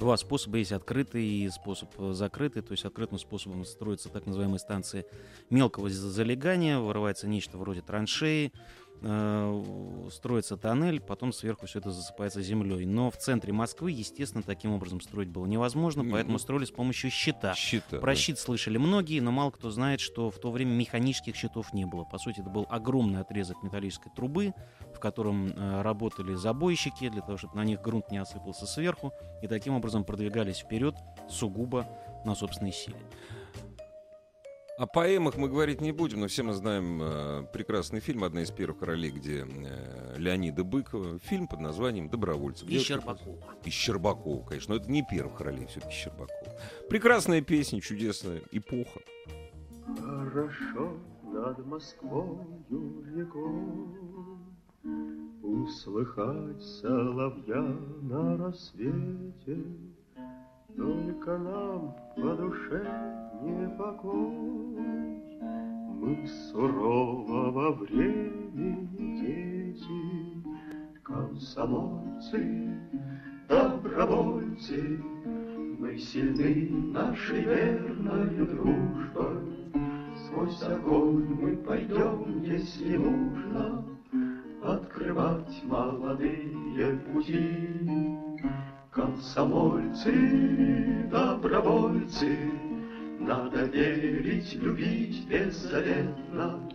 два 0.00 0.16
способа. 0.16 0.58
Есть 0.58 0.72
открытый 0.72 1.24
и 1.24 1.48
способ 1.50 1.90
закрытый. 2.12 2.62
То 2.62 2.72
есть 2.72 2.84
открытым 2.84 3.18
способом 3.18 3.64
строятся 3.64 4.08
так 4.08 4.26
называемые 4.26 4.58
станции 4.58 5.06
мелкого 5.50 5.88
за- 5.88 6.10
залегания, 6.10 6.78
вырывается 6.78 7.28
нечто 7.28 7.58
вроде 7.58 7.82
траншеи, 7.82 8.52
э, 9.02 9.62
строится 10.10 10.56
тоннель, 10.56 11.00
потом 11.00 11.32
сверху 11.32 11.66
все 11.66 11.78
это 11.78 11.90
засыпается 11.90 12.42
землей. 12.42 12.84
Но 12.86 13.10
в 13.10 13.16
центре 13.16 13.52
Москвы, 13.52 13.92
естественно, 13.92 14.42
таким 14.42 14.72
образом 14.72 15.00
строить 15.00 15.28
было 15.28 15.46
невозможно, 15.46 16.04
поэтому 16.10 16.38
строили 16.38 16.64
с 16.64 16.70
помощью 16.70 17.10
щита. 17.10 17.54
Счета, 17.54 17.98
Про 17.98 18.12
да. 18.12 18.16
щит 18.16 18.38
слышали 18.38 18.78
многие, 18.78 19.20
но 19.20 19.30
мало 19.30 19.50
кто 19.50 19.70
знает, 19.70 20.00
что 20.00 20.30
в 20.30 20.38
то 20.38 20.50
время 20.50 20.72
механических 20.72 21.36
щитов 21.36 21.72
не 21.72 21.84
было. 21.84 22.04
По 22.04 22.18
сути, 22.18 22.40
это 22.40 22.50
был 22.50 22.66
огромный 22.68 23.20
отрезок 23.20 23.62
металлической 23.62 24.10
трубы, 24.10 24.52
в 24.94 25.00
котором 25.00 25.48
э, 25.48 25.82
работали 25.82 26.34
забойщики 26.34 27.08
для 27.08 27.22
того, 27.22 27.38
чтобы 27.38 27.56
на 27.56 27.64
них 27.64 27.80
грунт 27.80 28.10
не 28.10 28.18
осыпался 28.18 28.66
сверху, 28.66 29.12
и 29.42 29.48
таким 29.48 29.74
образом 29.74 30.04
продвигались 30.04 30.58
вперед 30.58 30.94
сугубо 31.28 31.86
на 32.24 32.34
собственной 32.34 32.72
силе. 32.72 32.96
О 34.80 34.86
поэмах 34.86 35.36
мы 35.36 35.50
говорить 35.50 35.82
не 35.82 35.92
будем, 35.92 36.20
но 36.20 36.26
все 36.26 36.42
мы 36.42 36.54
знаем 36.54 37.02
э, 37.02 37.42
прекрасный 37.52 38.00
фильм, 38.00 38.24
одна 38.24 38.40
из 38.40 38.50
первых 38.50 38.80
ролей, 38.80 39.10
где 39.10 39.44
э, 39.46 40.14
Леонида 40.16 40.64
Быкова, 40.64 41.18
фильм 41.18 41.48
под 41.48 41.60
названием 41.60 42.08
«Добровольцы». 42.08 42.64
И 42.64 42.68
Где- 42.68 42.78
Щербакова. 42.78 43.36
И 43.62 43.68
Щербакова, 43.68 44.42
конечно, 44.42 44.74
но 44.74 44.80
это 44.80 44.90
не 44.90 45.02
первых 45.02 45.38
ролей, 45.42 45.66
все-таки 45.66 45.92
Щербакова. 45.92 46.56
Прекрасная 46.88 47.42
песня, 47.42 47.82
чудесная 47.82 48.40
эпоха. 48.52 49.00
Хорошо 49.98 50.96
над 51.24 51.66
Москвою 51.66 53.04
рекой 53.14 53.86
Услыхать 55.42 56.62
соловья 56.62 57.76
на 58.00 58.38
рассвете 58.38 59.58
Только 60.74 61.36
нам 61.36 61.94
по 62.16 62.34
душе 62.34 63.29
не 63.42 63.68
покой 63.76 65.22
Мы 66.00 66.26
сурового 66.26 67.72
времени 67.72 68.88
дети 69.20 70.40
Комсомольцы, 71.02 72.78
добровольцы. 73.48 75.02
Мы 75.78 75.98
сильны 75.98 76.70
нашей 76.92 77.42
верною 77.42 78.46
дружбой. 78.46 79.72
Сквозь 80.16 80.62
огонь 80.62 81.36
мы 81.40 81.56
пойдем, 81.56 82.42
если 82.42 82.96
нужно, 82.96 83.84
Открывать 84.62 85.62
молодые 85.64 86.96
пути. 87.12 87.68
Комсомольцы, 88.90 91.08
добровольцы, 91.10 92.36
Надо 93.20 93.66
верить, 93.66 94.54
любить 94.54 95.28
беззаветно, 95.28 96.70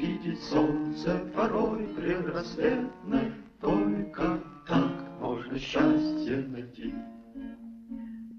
Видеть 0.00 0.42
солнце 0.42 1.20
порой 1.34 1.86
предрассветно, 1.94 3.34
Только 3.60 4.40
так 4.66 5.20
можно 5.20 5.58
счастье 5.58 6.46
найти. 6.48 6.94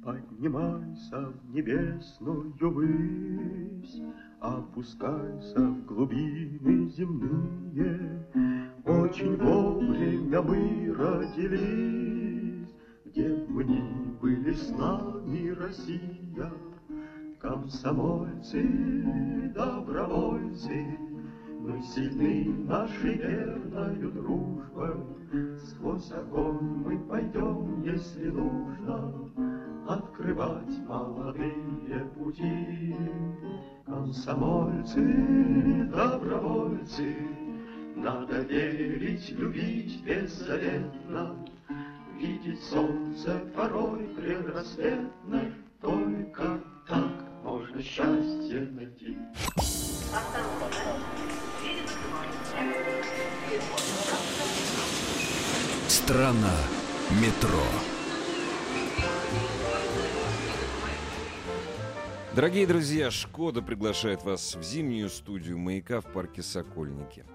Поднимайся 0.04 1.32
в 1.32 1.54
небесную 1.54 2.56
высь, 2.60 4.02
Опускайся 4.40 5.60
в 5.60 5.86
глубины 5.86 6.90
земные. 6.90 8.26
Очень 8.84 9.38
вовремя 9.38 10.42
мы 10.42 10.92
родились, 10.92 12.68
Где 13.06 13.30
бы 13.30 13.64
ни 13.64 14.18
были 14.20 14.54
с 14.54 14.70
нами 14.72 15.50
Россия. 15.50 16.52
Комсомольцы, 17.40 18.64
добровольцы, 19.54 20.98
Мы 21.60 21.80
сильны 21.84 22.66
нашей 22.66 23.16
верною 23.16 24.12
дружбой. 24.12 24.96
Сквозь 25.60 26.12
огонь 26.14 26.82
мы 26.84 26.98
пойдем, 27.08 27.84
если 27.84 28.30
нужно, 28.30 29.14
Открывать 29.88 30.80
молодые 30.88 32.10
пути. 32.16 32.96
Комсомольцы, 33.86 35.90
добровольцы, 35.94 37.16
Надо 37.96 38.42
верить, 38.42 39.32
любить 39.38 40.04
беззаветно, 40.04 41.36
Видеть 42.18 42.64
солнце 42.64 43.40
порой 43.56 44.10
предрассветно, 44.16 45.54
Только 45.80 46.60
так 46.88 47.27
можно 47.44 47.82
счастье 47.82 48.68
найти. 48.72 49.18
Страна 55.88 56.56
метро. 57.22 57.64
Дорогие 62.34 62.68
друзья, 62.68 63.10
Шкода 63.10 63.64
приглашает 63.64 64.24
вас 64.24 64.56
в 64.56 64.62
зимнюю 64.62 65.10
студию 65.10 65.58
«Маяка» 65.58 66.02
в 66.02 66.06
парке 66.06 66.44
«Сокольники». 66.44 67.26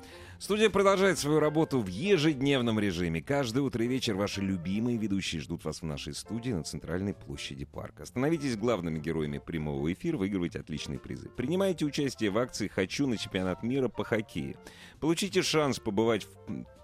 Студия 0.42 0.70
продолжает 0.70 1.20
свою 1.20 1.38
работу 1.38 1.78
в 1.78 1.86
ежедневном 1.86 2.80
режиме. 2.80 3.22
Каждое 3.22 3.60
утро 3.60 3.84
и 3.84 3.86
вечер 3.86 4.16
ваши 4.16 4.40
любимые 4.40 4.98
ведущие 4.98 5.40
ждут 5.40 5.64
вас 5.64 5.82
в 5.82 5.84
нашей 5.84 6.14
студии 6.14 6.50
на 6.50 6.64
центральной 6.64 7.14
площади 7.14 7.64
парка. 7.64 8.04
Становитесь 8.04 8.56
главными 8.56 8.98
героями 8.98 9.38
прямого 9.38 9.92
эфира, 9.92 10.16
выигрывайте 10.16 10.58
отличные 10.58 10.98
призы. 10.98 11.28
Принимайте 11.28 11.84
участие 11.84 12.30
в 12.30 12.38
акции 12.38 12.66
«Хочу 12.66 13.06
на 13.06 13.18
чемпионат 13.18 13.62
мира 13.62 13.86
по 13.86 14.02
хоккею». 14.02 14.56
Получите 14.98 15.42
шанс 15.42 15.78
побывать 15.78 16.24
в 16.24 16.30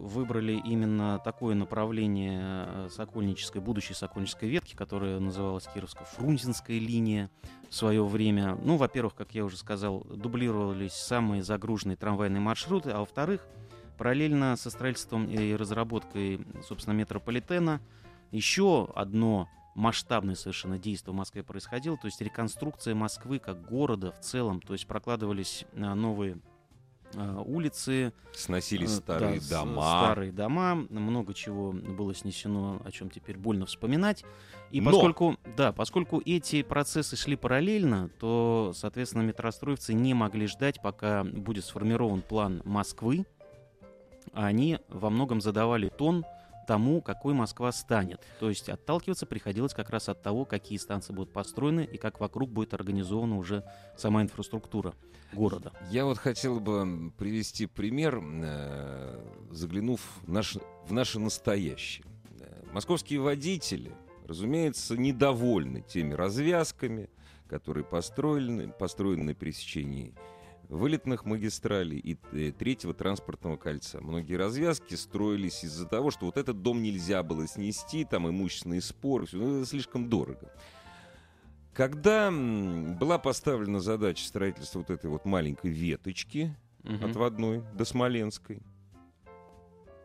выбрали 0.00 0.60
именно 0.64 1.18
такое 1.24 1.54
направление 1.54 2.66
э, 2.68 2.88
сокольнической, 2.90 3.60
будущей 3.62 3.94
сокольнической 3.94 4.48
ветки, 4.48 4.74
которая 4.76 5.18
называлась 5.20 5.66
Кировско-Фрунзенская 5.74 6.78
линия 6.78 7.30
свое 7.70 8.04
время. 8.04 8.56
Ну, 8.62 8.76
во-первых, 8.76 9.14
как 9.14 9.34
я 9.34 9.44
уже 9.44 9.56
сказал, 9.56 10.00
дублировались 10.04 10.92
самые 10.92 11.42
загруженные 11.42 11.96
трамвайные 11.96 12.40
маршруты, 12.40 12.90
а 12.90 13.00
во-вторых, 13.00 13.46
параллельно 13.98 14.56
со 14.56 14.70
строительством 14.70 15.26
и 15.26 15.54
разработкой, 15.54 16.46
собственно, 16.66 16.94
метрополитена, 16.94 17.80
еще 18.30 18.88
одно 18.94 19.48
масштабное 19.74 20.34
совершенно 20.34 20.78
действие 20.78 21.12
в 21.12 21.16
Москве 21.16 21.42
происходило, 21.42 21.96
то 21.96 22.06
есть 22.06 22.20
реконструкция 22.20 22.94
Москвы 22.94 23.38
как 23.38 23.66
города 23.68 24.10
в 24.12 24.20
целом, 24.20 24.60
то 24.60 24.72
есть 24.72 24.86
прокладывались 24.86 25.66
а, 25.74 25.94
новые 25.94 26.38
улицы, 27.14 28.12
Сносились 28.32 28.90
э, 28.90 28.96
старые 28.96 29.40
да, 29.48 29.60
дома. 29.60 29.82
старые 29.82 30.32
дома, 30.32 30.74
много 30.74 31.34
чего 31.34 31.72
было 31.72 32.14
снесено, 32.14 32.80
о 32.84 32.90
чем 32.90 33.10
теперь 33.10 33.36
больно 33.38 33.66
вспоминать. 33.66 34.24
И 34.70 34.80
Но! 34.80 34.90
поскольку, 34.90 35.36
да, 35.56 35.72
поскольку 35.72 36.20
эти 36.24 36.62
процессы 36.62 37.16
шли 37.16 37.36
параллельно, 37.36 38.10
то, 38.18 38.72
соответственно, 38.74 39.22
метростроевцы 39.22 39.94
не 39.94 40.14
могли 40.14 40.46
ждать, 40.46 40.80
пока 40.82 41.24
будет 41.24 41.64
сформирован 41.64 42.22
план 42.22 42.62
Москвы. 42.64 43.24
Они 44.32 44.80
во 44.88 45.08
многом 45.08 45.40
задавали 45.40 45.88
тон 45.88 46.24
тому, 46.66 47.00
какой 47.00 47.32
Москва 47.34 47.72
станет. 47.72 48.20
То 48.40 48.48
есть 48.48 48.68
отталкиваться 48.68 49.26
приходилось 49.26 49.72
как 49.74 49.90
раз 49.90 50.08
от 50.08 50.22
того, 50.22 50.44
какие 50.44 50.78
станции 50.78 51.12
будут 51.12 51.32
построены 51.32 51.84
и 51.84 51.96
как 51.96 52.20
вокруг 52.20 52.50
будет 52.50 52.74
организована 52.74 53.36
уже 53.36 53.64
сама 53.96 54.22
инфраструктура 54.22 54.94
города. 55.32 55.72
Я 55.90 56.04
вот 56.04 56.18
хотел 56.18 56.60
бы 56.60 57.10
привести 57.16 57.66
пример, 57.66 58.20
э, 58.22 59.24
заглянув 59.50 60.00
в 60.22 60.30
наш- 60.30 60.58
в 60.86 60.92
наше 60.92 61.18
настоящее. 61.18 62.04
Э, 62.40 62.62
Московские 62.72 63.20
водители, 63.20 63.92
разумеется, 64.26 64.96
недовольны 64.96 65.82
теми 65.82 66.14
развязками, 66.14 67.08
которые 67.48 67.84
построены, 67.84 68.68
построены 68.68 69.22
на 69.24 69.34
пересечении 69.34 70.14
вылетных 70.68 71.24
магистралей 71.24 71.98
и 71.98 72.18
э, 72.32 72.52
третьего 72.52 72.94
транспортного 72.94 73.56
кольца. 73.56 74.00
Многие 74.00 74.34
развязки 74.34 74.94
строились 74.94 75.64
из-за 75.64 75.86
того, 75.86 76.10
что 76.10 76.26
вот 76.26 76.36
этот 76.36 76.62
дом 76.62 76.82
нельзя 76.82 77.22
было 77.22 77.46
снести, 77.46 78.04
там 78.04 78.28
имущественные 78.28 78.80
споры, 78.80 79.26
всё, 79.26 79.38
ну, 79.38 79.58
это 79.60 79.68
слишком 79.68 80.08
дорого. 80.08 80.50
Когда 81.72 82.30
была 82.30 83.18
поставлена 83.18 83.80
задача 83.80 84.24
строительства 84.26 84.78
вот 84.78 84.90
этой 84.90 85.10
вот 85.10 85.24
маленькой 85.24 85.70
веточки 85.70 86.56
Мгм. 86.82 87.04
отводной 87.10 87.62
до 87.74 87.84
Смоленской, 87.84 88.60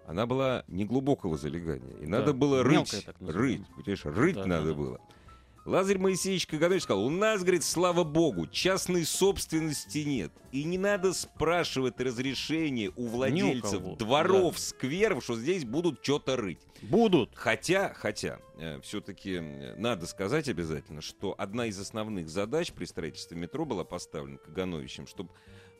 она 0.05 0.25
была 0.25 0.65
неглубокого 0.67 1.37
залегания. 1.37 1.95
И 1.99 2.05
Да, 2.05 2.19
надо 2.19 2.33
было 2.33 2.63
мелкая 2.67 3.01
рыть. 3.19 3.35
Рыть. 3.35 3.67
Понимаешь, 3.75 4.05
рыть 4.05 4.35
Да, 4.35 4.41
да, 4.43 4.47
надо 4.47 4.69
да. 4.69 4.73
было. 4.73 5.01
Лазарь 5.63 5.99
Моисеевич 5.99 6.47
Каганович 6.47 6.83
сказал, 6.83 7.05
у 7.05 7.09
нас, 7.09 7.41
говорит, 7.41 7.63
слава 7.63 8.03
богу, 8.03 8.47
частной 8.47 9.05
собственности 9.05 9.99
нет. 9.99 10.31
И 10.51 10.63
не 10.63 10.79
надо 10.79 11.13
спрашивать 11.13 11.99
разрешение 12.01 12.91
у 12.95 13.07
владельцев 13.07 13.81
кого, 13.81 13.95
дворов, 13.95 14.57
скверов, 14.57 15.23
что 15.23 15.35
здесь 15.35 15.63
будут 15.63 15.99
что-то 16.03 16.35
рыть. 16.35 16.59
Будут. 16.81 17.29
Хотя, 17.35 17.93
хотя, 17.93 18.39
все-таки 18.81 19.39
надо 19.77 20.07
сказать 20.07 20.49
обязательно, 20.49 21.01
что 21.01 21.35
одна 21.37 21.67
из 21.67 21.79
основных 21.79 22.27
задач 22.27 22.71
при 22.71 22.85
строительстве 22.85 23.37
метро 23.37 23.63
была 23.63 23.83
поставлена 23.83 24.39
Кагановичем, 24.39 25.05
чтобы 25.05 25.29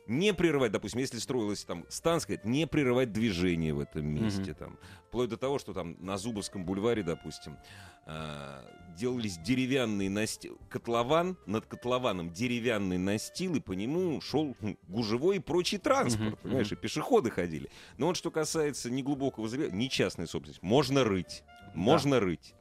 не 0.06 0.34
прерывать, 0.34 0.72
допустим, 0.72 1.00
если 1.00 1.18
строилась 1.18 1.64
там 1.64 1.86
станция, 1.88 2.40
не 2.44 2.66
прерывать 2.66 3.12
движение 3.12 3.72
в 3.74 3.80
этом 3.80 4.06
месте, 4.06 4.50
Мгм. 4.50 4.54
там, 4.54 4.78
вплоть 5.08 5.28
до 5.30 5.36
того, 5.36 5.58
что 5.58 5.72
там 5.72 5.96
на 6.00 6.18
Зубовском 6.18 6.64
бульваре, 6.64 7.02
допустим, 7.02 7.58
а, 8.04 8.64
делались 8.96 9.38
деревянные 9.38 10.10
настилы, 10.10 10.58
котлован, 10.68 11.36
над 11.46 11.66
котлованом 11.66 12.32
деревянный 12.32 12.98
настил, 12.98 13.54
и 13.54 13.60
по 13.60 13.72
нему 13.72 14.20
шел 14.20 14.56
хм, 14.60 14.76
гужевой 14.88 15.36
и 15.36 15.40
прочий 15.40 15.78
транспорт, 15.78 16.32
Мгм, 16.32 16.38
понимаешь, 16.42 16.72
и 16.72 16.76
пешеходы 16.76 17.30
ходили. 17.30 17.70
Но 17.96 18.06
вот 18.08 18.16
что 18.16 18.30
касается 18.30 18.90
неглубокого 18.90 19.48
залива, 19.48 19.70
не 19.70 19.88
частной 19.88 20.26
собственности, 20.26 20.64
можно 20.64 21.04
рыть, 21.04 21.44
можно 21.74 22.18
рыть. 22.18 22.54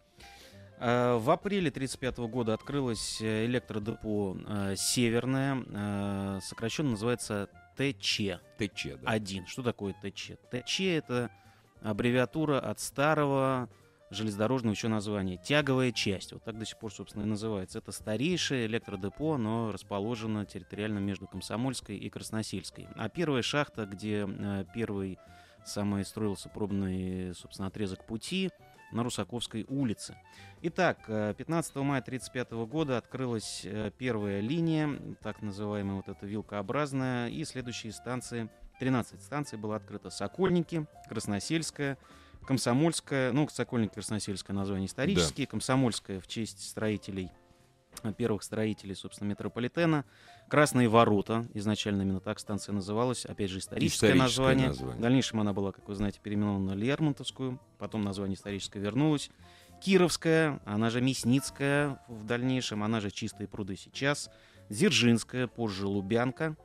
Э, 0.82 1.18
В 1.18 1.30
апреле 1.30 1.70
1935 1.70 2.18
года 2.32 2.56
открылось 2.56 3.22
э, 3.22 3.46
электродепо 3.46 4.36
э, 4.36 4.76
«Северное», 4.76 6.40
сокращенно 6.42 6.92
называется 6.92 7.50
ТЧ-1. 7.78 8.40
ТЧ, 8.58 8.88
да. 9.04 9.46
Что 9.46 9.62
такое 9.62 9.94
ТЧ? 10.02 10.32
ТЧ— 10.52 10.80
это 10.82 11.30
аббревиатура 11.84 12.60
от 12.60 12.80
старого 12.80 13.70
железнодорожного 14.10 14.74
еще 14.74 14.88
названия 14.88 15.38
«Тяговая 15.38 15.92
часть». 15.92 16.34
Вот 16.34 16.44
так 16.44 16.58
до 16.58 16.66
сих 16.66 16.80
пор, 16.80 16.92
собственно, 16.92 17.24
и 17.24 17.28
называется. 17.28 17.78
Это 17.78 17.92
старейшее 17.92 18.66
электродепо, 18.66 19.36
оно 19.36 19.72
расположено 19.72 20.48
территориально 20.48 20.98
между 20.98 21.28
Комсомольской 21.28 21.96
и 21.96 22.10
Красносельской. 22.10 22.88
А 22.96 23.08
первая 23.08 23.44
шахта, 23.44 23.86
где 23.86 24.28
первый 24.74 25.20
самый 25.64 26.04
строился 26.06 26.50
пробный, 26.50 27.36
собственно, 27.36 27.68
отрезок 27.68 28.06
пути, 28.06 28.50
на 28.92 29.04
Русаковской 29.04 29.66
улице. 29.68 30.18
Итак, 30.62 31.00
э, 31.08 31.34
15 31.38 31.76
мая 31.78 32.02
1935 32.02 32.52
года 32.68 32.98
открылась 32.98 33.62
э, 33.64 33.92
первая 33.98 34.40
линия, 34.42 35.00
так 35.22 35.42
называемая 35.42 35.96
вот 35.96 36.10
эта 36.10 36.26
вилкообразная, 36.26 37.30
и 37.30 37.44
следующие 37.46 37.94
станции, 37.94 38.50
13 38.80 39.22
станций 39.22 39.58
было 39.58 39.76
открыто. 39.76 40.10
Сокольники, 40.10 40.86
Красносельская, 41.08 41.98
Комсомольская, 42.46 43.32
ну, 43.32 43.48
Сокольники, 43.48 43.94
Красносельское 43.94 44.56
название 44.56 44.88
исторические, 44.88 45.48
Комсомольская 45.48 46.20
в 46.20 46.28
честь 46.28 46.68
строителей, 46.68 47.32
э, 48.04 48.14
первых 48.14 48.44
строителей, 48.44 48.96
собственно, 48.96 49.30
метрополитена, 49.30 50.06
Красные 50.52 50.90
ворота, 50.90 51.48
изначально 51.54 52.02
именно 52.02 52.20
так 52.20 52.38
станция 52.38 52.74
называлась, 52.74 53.26
опять 53.26 53.50
же, 53.50 53.60
историческое, 53.60 54.08
Историческое 54.08 54.22
название. 54.22 54.68
название. 54.68 54.98
В 54.98 55.02
дальнейшем 55.02 55.40
она 55.40 55.54
была, 55.54 55.72
как 55.72 55.88
вы 55.88 55.96
знаете, 55.96 56.20
переименована 56.22 56.76
на 56.76 56.78
Лермонтовскую, 56.78 57.58
потом 57.78 58.04
название 58.04 58.36
историческое 58.36 58.80
вернулось. 58.80 59.32
Кировская, 59.80 60.60
она 60.66 60.90
же 60.90 61.00
Мясницкая 61.00 62.02
в 62.10 62.26
дальнейшем, 62.26 62.84
она 62.84 63.00
же 63.00 63.12
Чистые 63.12 63.48
пруды 63.48 63.78
сейчас. 63.78 64.30
Дзержинская, 64.68 65.48
позже 65.48 65.88
Лубянка. 65.88 66.58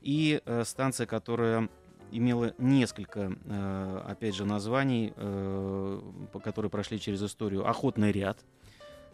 И 0.00 0.40
э, 0.42 0.64
станция, 0.64 1.06
которая 1.06 1.68
имела 2.10 2.54
несколько, 2.56 3.36
э, 3.44 4.02
опять 4.08 4.34
же, 4.34 4.46
названий, 4.46 5.12
э, 5.14 6.00
которые 6.42 6.70
прошли 6.70 6.98
через 6.98 7.22
историю. 7.22 7.68
Охотный 7.68 8.12
ряд. 8.12 8.42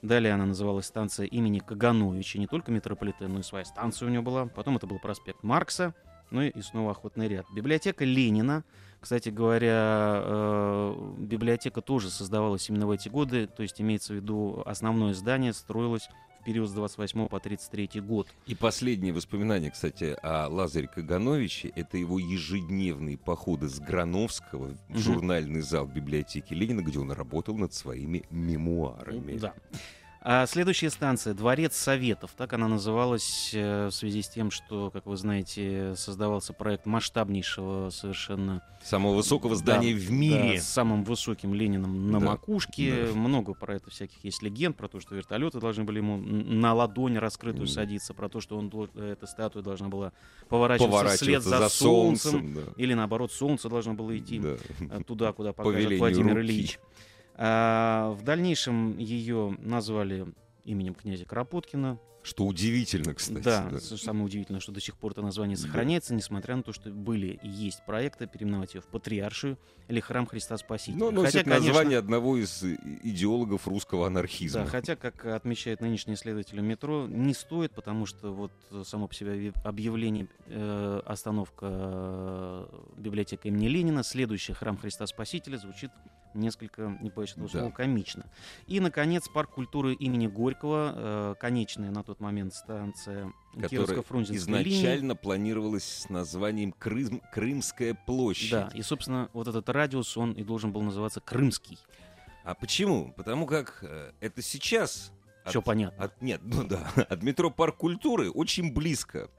Далее 0.02 0.34
она 0.34 0.46
называлась 0.46 0.86
станция 0.86 1.26
имени 1.26 1.60
Кагановича. 1.60 2.40
Не 2.40 2.48
только 2.48 2.72
метрополитен, 2.72 3.32
но 3.32 3.38
и 3.38 3.42
своя 3.42 3.64
станция 3.64 4.08
у 4.08 4.10
нее 4.10 4.20
была. 4.20 4.46
Потом 4.46 4.76
это 4.76 4.86
был 4.88 4.98
проспект 4.98 5.44
Маркса. 5.44 5.94
Ну 6.32 6.42
и 6.42 6.60
снова 6.62 6.90
охотный 6.90 7.28
ряд. 7.28 7.46
Библиотека 7.54 8.04
Ленина. 8.04 8.64
Кстати 9.00 9.28
говоря, 9.28 10.22
э, 10.24 11.14
библиотека 11.18 11.82
тоже 11.82 12.10
создавалась 12.10 12.68
именно 12.68 12.86
в 12.86 12.90
эти 12.90 13.08
годы. 13.08 13.46
То 13.46 13.62
есть 13.62 13.80
имеется 13.80 14.12
в 14.12 14.16
виду 14.16 14.62
основное 14.66 15.14
здание 15.14 15.52
строилось 15.52 16.08
период 16.42 16.68
с 16.68 16.72
28 16.72 17.28
по 17.28 17.40
33 17.40 18.00
год. 18.00 18.28
И 18.46 18.54
последнее 18.54 19.12
воспоминание, 19.12 19.70
кстати, 19.70 20.16
о 20.22 20.48
Лазаре 20.48 20.88
Кагановиче, 20.88 21.72
это 21.74 21.96
его 21.96 22.18
ежедневные 22.18 23.16
походы 23.16 23.68
с 23.68 23.78
Грановского 23.78 24.76
в 24.88 24.98
журнальный 24.98 25.62
зал 25.62 25.86
библиотеки 25.86 26.54
Ленина, 26.54 26.82
где 26.82 26.98
он 26.98 27.12
работал 27.12 27.56
над 27.56 27.72
своими 27.72 28.24
мемуарами. 28.30 29.38
Да. 29.38 29.54
А 30.24 30.46
следующая 30.46 30.90
станция 30.90 31.34
Дворец 31.34 31.74
Советов. 31.74 32.30
Так 32.36 32.52
она 32.52 32.68
называлась 32.68 33.50
э, 33.52 33.88
в 33.88 33.90
связи 33.90 34.22
с 34.22 34.28
тем, 34.28 34.52
что, 34.52 34.88
как 34.90 35.04
вы 35.06 35.16
знаете, 35.16 35.94
создавался 35.96 36.52
проект 36.52 36.86
масштабнейшего 36.86 37.90
совершенно 37.90 38.62
Самого 38.84 39.16
высокого 39.16 39.56
здания 39.56 39.92
Да, 39.92 39.98
в 40.00 40.10
мире. 40.12 40.52
да, 40.54 40.60
с 40.60 40.68
самым 40.68 41.02
высоким 41.02 41.54
Лениным 41.54 42.12
на 42.12 42.20
Да, 42.20 42.26
макушке. 42.26 43.06
да. 43.06 43.18
Много 43.18 43.54
про 43.54 43.74
это 43.74 43.90
всяких 43.90 44.22
есть 44.24 44.42
легенд, 44.42 44.76
про 44.76 44.86
то, 44.86 45.00
что 45.00 45.16
вертолеты 45.16 45.58
должны 45.58 45.82
были 45.82 45.98
ему 45.98 46.18
на 46.18 46.72
ладонь 46.72 47.18
раскрытую 47.18 47.64
Мгм. 47.64 47.72
садиться, 47.72 48.14
про 48.14 48.28
то, 48.28 48.40
что 48.40 48.56
он, 48.56 48.68
дол- 48.70 48.90
эта 48.94 49.26
статуя 49.26 49.62
должна 49.64 49.88
была 49.88 50.12
поворачиваться, 50.48 50.90
Поворачиваться 50.92 51.24
вслед 51.24 51.42
за, 51.42 51.58
за 51.58 51.68
солнцем, 51.68 52.30
солнцем. 52.30 52.54
да. 52.54 52.62
или 52.76 52.94
наоборот, 52.94 53.32
солнце 53.32 53.68
должно 53.68 53.94
было 53.94 54.16
идти 54.16 54.38
Да. 54.38 54.56
э, 54.88 55.00
туда, 55.04 55.32
куда 55.32 55.52
По 55.52 55.64
покажет 55.64 55.98
Владимир 55.98 56.34
руки. 56.36 56.44
Ильич. 56.46 56.78
А, 57.34 58.10
в 58.12 58.22
дальнейшем 58.22 58.98
ее 58.98 59.56
назвали 59.58 60.26
именем 60.64 60.94
князя 60.94 61.24
Кропоткина. 61.24 61.98
Что 62.22 62.46
удивительно, 62.46 63.14
кстати. 63.14 63.42
да, 63.42 63.68
да. 63.70 63.80
самое 63.80 64.24
удивительное, 64.26 64.60
что 64.60 64.70
до 64.70 64.80
сих 64.80 64.96
пор 64.96 65.10
это 65.12 65.22
название 65.22 65.56
Да. 65.56 65.62
сохраняется, 65.62 66.14
несмотря 66.14 66.54
на 66.56 66.62
то, 66.62 66.72
что 66.72 66.90
были 66.90 67.38
и 67.42 67.48
есть 67.48 67.84
проекты 67.84 68.26
переименовать 68.28 68.74
ее 68.74 68.80
в 68.80 68.86
Патриаршию 68.86 69.58
или 69.88 69.98
Храм 69.98 70.26
Христа 70.26 70.56
Спасителя. 70.56 70.98
Но 71.00 71.10
носит 71.10 71.32
хотя, 71.38 71.44
конечно, 71.50 71.66
название 71.68 71.98
одного 71.98 72.36
из 72.36 72.62
идеологов 72.62 73.66
русского 73.66 74.06
анархизма. 74.06 74.60
да, 74.64 74.66
хотя, 74.70 74.94
как 74.94 75.26
отмечает 75.26 75.80
нынешний 75.80 76.14
исследователь 76.14 76.60
метро, 76.60 77.06
не 77.08 77.34
стоит, 77.34 77.72
потому 77.72 78.06
что 78.06 78.32
вот 78.32 78.52
само 78.86 79.08
по 79.08 79.14
себе 79.14 79.32
объяв- 79.32 79.64
объявление 79.66 80.28
э, 80.46 81.02
остановка 81.04 81.66
э, 81.68 82.66
библиотека 82.98 83.48
имени 83.48 83.66
Ленина, 83.66 84.02
следующий 84.04 84.52
храм 84.52 84.76
Христа 84.78 85.06
Спасителя 85.06 85.56
звучит 85.56 85.90
несколько, 86.34 86.96
не 87.02 87.10
боюсь 87.10 87.32
этого 87.32 87.46
Да. 87.46 87.58
слова, 87.58 87.70
комично. 87.70 88.24
И, 88.66 88.80
наконец, 88.80 89.28
парк 89.28 89.50
культуры 89.50 89.92
имени 89.92 90.26
Горького, 90.28 90.92
э, 90.94 91.34
конечная 91.38 91.90
на 91.90 92.02
тот 92.12 92.20
момент 92.20 92.52
станция 92.52 93.32
которая 93.58 93.68
Кировско-Фрунзенской 93.86 94.62
линии. 94.62 94.78
изначально 94.80 95.16
планировалась 95.16 95.84
с 95.84 96.08
названием 96.10 96.74
Крым- 96.78 97.22
Крымская 97.32 97.94
площадь. 97.94 98.50
Да, 98.50 98.70
и, 98.74 98.82
собственно, 98.82 99.30
вот 99.32 99.48
этот 99.48 99.66
радиус, 99.70 100.16
он 100.18 100.32
и 100.32 100.44
должен 100.44 100.72
был 100.72 100.82
называться 100.82 101.20
Крымский. 101.20 101.78
А 102.44 102.54
почему? 102.54 103.12
Потому 103.16 103.46
как 103.46 103.78
э, 103.82 104.12
это 104.20 104.42
сейчас... 104.42 105.12
Все 105.46 105.60
от- 105.60 105.64
понятно. 105.64 106.04
от- 106.04 106.20
нет, 106.20 106.40
ну 106.44 106.64
да, 106.64 106.86
от 107.08 107.22
метро 107.22 107.50
Парк 107.50 107.76
культуры 107.78 108.30
очень 108.30 108.72
близко 108.74 109.30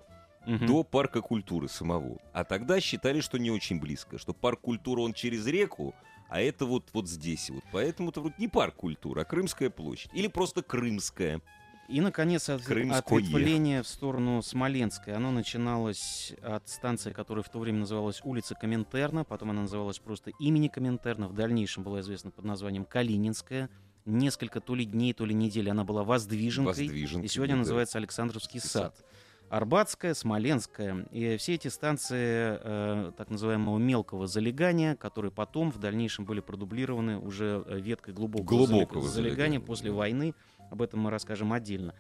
Мгм. 0.48 0.66
до 0.66 0.84
парка 0.84 1.22
культуры 1.22 1.70
самого. 1.70 2.18
А 2.34 2.44
тогда 2.44 2.82
считали, 2.82 3.22
что 3.22 3.38
не 3.38 3.52
очень 3.52 3.80
близко, 3.80 4.18
что 4.18 4.34
парк 4.34 4.60
культуры 4.62 5.02
он 5.02 5.14
через 5.14 5.46
реку, 5.46 5.94
а 6.28 6.42
это 6.42 6.66
вот, 6.66 6.90
вот 6.92 7.08
здесь 7.08 7.50
вот. 7.52 7.64
Поэтому 7.72 8.10
это 8.10 8.20
вот 8.20 8.38
не 8.40 8.48
парк 8.50 8.76
культуры, 8.76 9.22
а 9.22 9.26
Крымская 9.26 9.70
площадь. 9.70 10.10
Или 10.14 10.28
просто 10.28 10.62
Крымская. 10.64 11.40
И, 11.90 12.02
наконец, 12.02 12.50
от- 12.50 12.62
ответвление 12.62 13.84
в 13.84 13.88
сторону 13.88 14.42
Смоленской. 14.42 15.14
Оно 15.14 15.32
начиналось 15.32 16.34
от 16.42 16.68
станции, 16.70 17.12
которая 17.12 17.44
в 17.44 17.50
то 17.50 17.60
время 17.60 17.80
называлась 17.80 18.22
улица 18.24 18.56
Коминтерна, 18.56 19.24
потом 19.26 19.50
она 19.52 19.62
называлась 19.64 20.00
просто 20.00 20.32
имени 20.40 20.70
Коминтерна, 20.70 21.28
в 21.28 21.34
дальнейшем 21.34 21.84
была 21.84 22.00
известна 22.02 22.32
под 22.32 22.46
названием 22.46 22.86
Калининская. 22.86 23.70
Несколько 24.06 24.60
то 24.60 24.76
ли 24.76 24.86
дней, 24.86 25.14
то 25.14 25.26
ли 25.26 25.34
недель 25.34 25.70
она 25.70 25.84
была 25.86 26.04
воздвиженкой, 26.04 26.84
Воздвиженкой, 26.88 27.26
и 27.26 27.30
сегодня 27.30 27.56
да. 27.56 27.60
называется 27.60 27.98
Александровский 27.98 28.60
Сад. 28.60 28.70
сад. 28.98 29.06
Арбатская, 29.50 30.14
Смоленская. 30.16 31.06
И 31.12 31.38
все 31.38 31.54
эти 31.54 31.68
станции 31.68 32.58
э, 32.60 33.12
так 33.16 33.30
называемого 33.30 33.78
мелкого 33.78 34.26
залегания, 34.26 34.96
которые 34.96 35.32
потом 35.32 35.72
в 35.72 35.78
дальнейшем 35.78 36.26
были 36.26 36.40
продублированы 36.40 37.20
уже 37.20 37.64
э, 37.68 37.80
веткой 37.80 38.14
глубокого, 38.16 38.48
Глубокого 38.66 39.02
залег- 39.04 39.08
залегания 39.10 39.12
залегания, 39.30 39.60
после 39.60 39.92
да. 39.92 39.96
войны. 39.98 40.34
Об 40.74 40.82
этом 40.82 41.02
мы 41.02 41.12
расскажем 41.12 41.54
отдельно. 41.54 41.94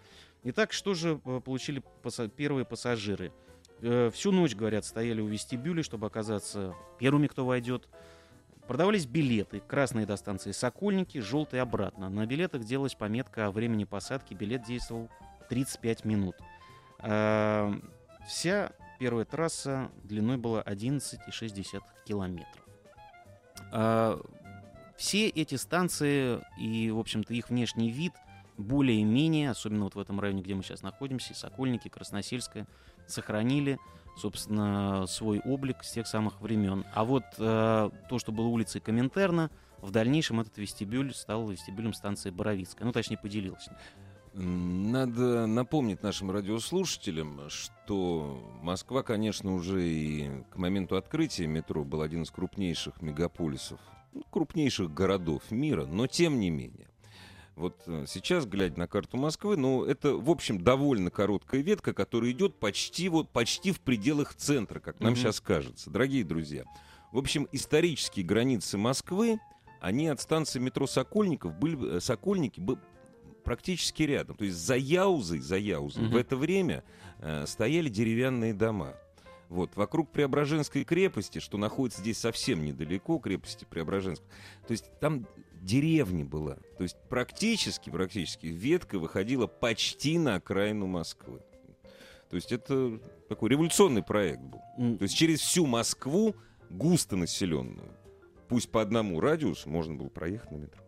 Итак, 0.45 0.73
что 0.73 0.95
же 0.95 1.21
э, 1.25 1.41
получили 1.45 1.83
паса- 2.01 2.27
первые 2.27 2.65
пассажиры? 2.65 3.31
Э, 3.81 4.09
Всю 4.11 4.31
ночь, 4.31 4.55
говорят, 4.55 4.83
стояли 4.83 5.21
у 5.21 5.27
вестибюля, 5.27 5.83
чтобы 5.83 6.07
оказаться 6.07 6.73
первыми, 6.97 7.27
кто 7.27 7.45
войдет. 7.45 7.87
Продавались 8.67 9.05
билеты. 9.05 9.59
Красные 9.59 10.07
до 10.07 10.15
станции 10.17 10.51
Сокольники, 10.53 11.19
желтые 11.19 11.61
обратно. 11.61 12.09
На 12.09 12.25
билетах 12.25 12.63
делалась 12.63 12.95
пометка 12.95 13.45
о 13.45 13.51
времени 13.51 13.83
посадки. 13.83 14.33
Билет 14.33 14.63
действовал 14.63 15.07
35 15.49 16.03
минут. 16.03 16.35
А, 16.97 17.71
Вся 18.27 18.71
первая 18.97 19.25
трасса 19.25 19.91
длиной 20.03 20.37
была 20.37 20.63
11,6 20.63 21.79
километров. 22.07 22.65
А, 23.71 24.19
Все 24.97 25.27
эти 25.29 25.55
станции 25.55 26.39
и, 26.57 26.89
в 26.89 26.97
общем-то, 26.97 27.33
их 27.35 27.49
внешний 27.49 27.91
вид 27.91 28.13
более-менее, 28.57 29.51
особенно 29.51 29.85
вот 29.85 29.95
в 29.95 29.99
этом 29.99 30.19
районе, 30.19 30.41
где 30.41 30.55
мы 30.55 30.63
сейчас 30.63 30.81
находимся, 30.81 31.33
Сокольники, 31.33 31.87
Красносельская, 31.87 32.67
сохранили, 33.07 33.77
собственно, 34.17 35.05
свой 35.07 35.39
облик 35.39 35.83
с 35.83 35.91
тех 35.91 36.07
самых 36.07 36.41
времен. 36.41 36.85
А 36.93 37.03
вот 37.03 37.23
э, 37.37 37.89
то, 38.09 38.19
что 38.19 38.31
было 38.31 38.47
улицей 38.47 38.81
Коминтерна, 38.81 39.49
в 39.81 39.91
дальнейшем 39.91 40.39
этот 40.39 40.57
вестибюль 40.57 41.13
стал 41.13 41.49
вестибюлем 41.49 41.93
станции 41.93 42.29
Боровицкая. 42.29 42.85
Ну, 42.85 42.93
точнее, 42.93 43.17
поделился. 43.17 43.77
Надо 44.33 45.45
напомнить 45.45 46.01
нашим 46.01 46.31
радиослушателям, 46.31 47.49
что 47.49 48.41
Москва, 48.63 49.03
конечно, 49.03 49.53
уже 49.53 49.87
и 49.87 50.43
к 50.49 50.57
моменту 50.57 50.95
открытия 50.95 51.45
метро 51.45 51.83
был 51.83 52.01
один 52.01 52.23
из 52.23 52.31
крупнейших 52.31 53.01
мегаполисов, 53.01 53.79
крупнейших 54.31 54.91
городов 54.91 55.51
мира, 55.51 55.85
но 55.85 56.07
тем 56.07 56.39
не 56.39 56.49
менее. 56.49 56.87
Вот 57.55 57.83
э, 57.85 58.05
сейчас, 58.07 58.45
глядя 58.45 58.79
на 58.79 58.87
карту 58.87 59.17
Москвы, 59.17 59.57
ну, 59.57 59.83
это, 59.85 60.15
в 60.15 60.29
общем, 60.29 60.59
довольно 60.61 61.11
короткая 61.11 61.61
ветка, 61.61 61.93
которая 61.93 62.31
идет 62.31 62.55
почти, 62.55 63.09
вот, 63.09 63.29
почти 63.29 63.71
в 63.71 63.79
пределах 63.79 64.33
центра, 64.33 64.79
как 64.79 64.99
нам 64.99 65.11
Мгм. 65.13 65.19
сейчас 65.21 65.39
кажется. 65.39 65.89
Дорогие 65.91 66.23
друзья, 66.23 66.63
в 67.11 67.17
общем, 67.17 67.47
исторические 67.51 68.25
границы 68.25 68.77
Москвы, 68.79 69.39
они 69.81 70.07
от 70.07 70.19
станции 70.19 70.59
метро 70.59 70.87
Сокольников 70.87 71.53
были, 71.53 71.97
э, 71.97 71.99
Сокольники 71.99 72.59
бы- 72.59 72.79
практически 73.43 74.03
рядом. 74.03 74.35
То 74.37 74.45
есть 74.45 74.57
за 74.57 74.75
Яузой, 74.77 75.39
за 75.39 75.57
Яузой 75.57 76.05
Мгм. 76.05 76.13
в 76.13 76.17
это 76.17 76.35
время 76.35 76.83
э, 77.19 77.45
стояли 77.45 77.87
деревянные 77.89 78.53
дома. 78.53 78.95
Вот, 79.49 79.75
вокруг 79.75 80.09
Преображенской 80.11 80.83
крепости, 80.83 81.39
что 81.39 81.57
находится 81.57 82.01
здесь 82.01 82.17
совсем 82.17 82.65
недалеко, 82.65 83.19
крепости 83.19 83.65
Преображенской, 83.69 84.27
то 84.67 84.71
есть 84.71 84.85
там 84.99 85.27
деревня 85.63 86.25
была. 86.25 86.57
То 86.77 86.83
есть 86.83 86.97
практически, 87.09 87.89
практически 87.89 88.47
ветка 88.47 88.99
выходила 88.99 89.47
почти 89.47 90.17
на 90.17 90.35
окраину 90.35 90.87
Москвы. 90.87 91.41
То 92.29 92.35
есть 92.35 92.51
это 92.51 92.99
такой 93.29 93.49
революционный 93.49 94.03
проект 94.03 94.41
был. 94.41 94.59
То 94.97 95.03
есть 95.03 95.15
через 95.15 95.39
всю 95.39 95.65
Москву, 95.65 96.35
густо 96.69 97.15
населенную, 97.15 97.91
пусть 98.47 98.69
по 98.69 98.81
одному 98.81 99.19
радиусу, 99.19 99.69
можно 99.69 99.95
было 99.95 100.09
проехать 100.09 100.51
на 100.51 100.57
метро. 100.57 100.82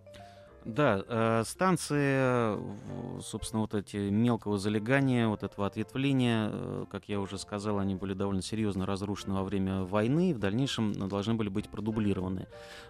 Да, 0.65 1.04
э, 1.08 1.43
станции, 1.45 2.56
в- 2.56 3.21
собственно, 3.21 3.62
вот 3.62 3.75
эти 3.75 3.97
мелкого 4.10 4.58
залегания, 4.58 5.28
вот 5.28 5.43
этого 5.43 5.67
ответвления, 5.67 6.49
э, 6.51 6.86
как 6.91 7.08
я 7.08 7.19
уже 7.19 7.38
сказал, 7.38 7.78
они 7.78 7.93
были 7.93 8.15
довольно 8.15 8.41
серьезно 8.41 8.88
разрушены 8.88 9.36
во 9.36 9.43
время 9.43 9.84
войны 9.84 10.34
в 10.34 10.39
дальнейшем 10.39 10.91
э, 10.93 11.07
должны 11.07 11.36
были 11.36 11.49
быть 11.49 11.70
продублированы. 11.70 12.47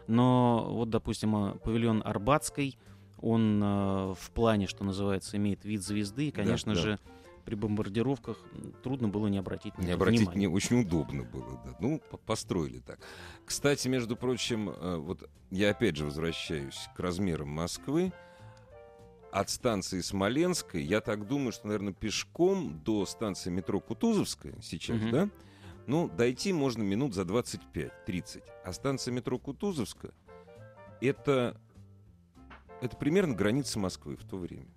Но 0.08 0.66
вот, 0.70 0.90
допустим, 0.90 1.36
э, 1.36 1.56
павильон 1.56 2.02
Арбатской, 2.06 2.78
он 3.22 3.62
э, 3.62 4.14
в 4.18 4.32
плане, 4.34 4.68
что 4.68 4.86
называется, 4.86 5.36
имеет 5.36 5.66
вид 5.66 5.84
звезды, 5.84 6.30
и, 6.30 6.32
Да, 6.32 6.38
конечно 6.38 6.76
да. 6.76 6.80
же, 6.80 7.00
при 7.46 7.56
бомбардировках 7.56 8.38
трудно 8.84 9.08
было 9.08 9.28
не 9.28 9.38
обратить 9.38 9.78
на 9.78 9.82
Не 9.84 9.88
это 9.90 9.96
обратить 9.96 10.22
внимания. 10.22 10.48
мне 10.48 10.50
очень 10.50 10.82
удобно 10.82 11.24
было, 11.24 11.62
да. 11.64 11.76
Ну, 11.80 12.02
по- 12.10 12.18
построили 12.18 12.80
так. 12.80 13.00
Кстати, 13.46 13.88
между 13.88 14.16
прочим, 14.16 14.70
э, 14.70 14.98
вот 14.98 15.30
я 15.52 15.70
опять 15.70 15.96
же 15.96 16.06
возвращаюсь 16.06 16.90
к 16.96 17.00
размерам 17.00 17.50
Москвы. 17.50 18.12
От 19.32 19.50
станции 19.50 20.00
Смоленской, 20.00 20.82
я 20.82 21.02
так 21.02 21.28
думаю, 21.28 21.52
что, 21.52 21.68
наверное, 21.68 21.92
пешком 21.94 22.80
до 22.86 23.06
станции 23.06 23.50
метро 23.50 23.80
Кутузовская 23.82 24.56
сейчас, 24.62 24.96
Мгм. 24.98 25.12
да? 25.12 25.30
Ну, 25.88 26.10
дойти 26.10 26.52
можно 26.54 26.82
минут 26.84 27.14
за 27.14 27.26
25-30. 27.26 28.44
А 28.64 28.72
станция 28.74 29.12
метро 29.12 29.38
Кутузовская 29.38 30.14
это, 31.02 31.60
это 32.82 32.96
примерно 32.96 33.36
граница 33.36 33.78
Москвы 33.78 34.16
в 34.16 34.24
то 34.24 34.38
время. 34.38 34.68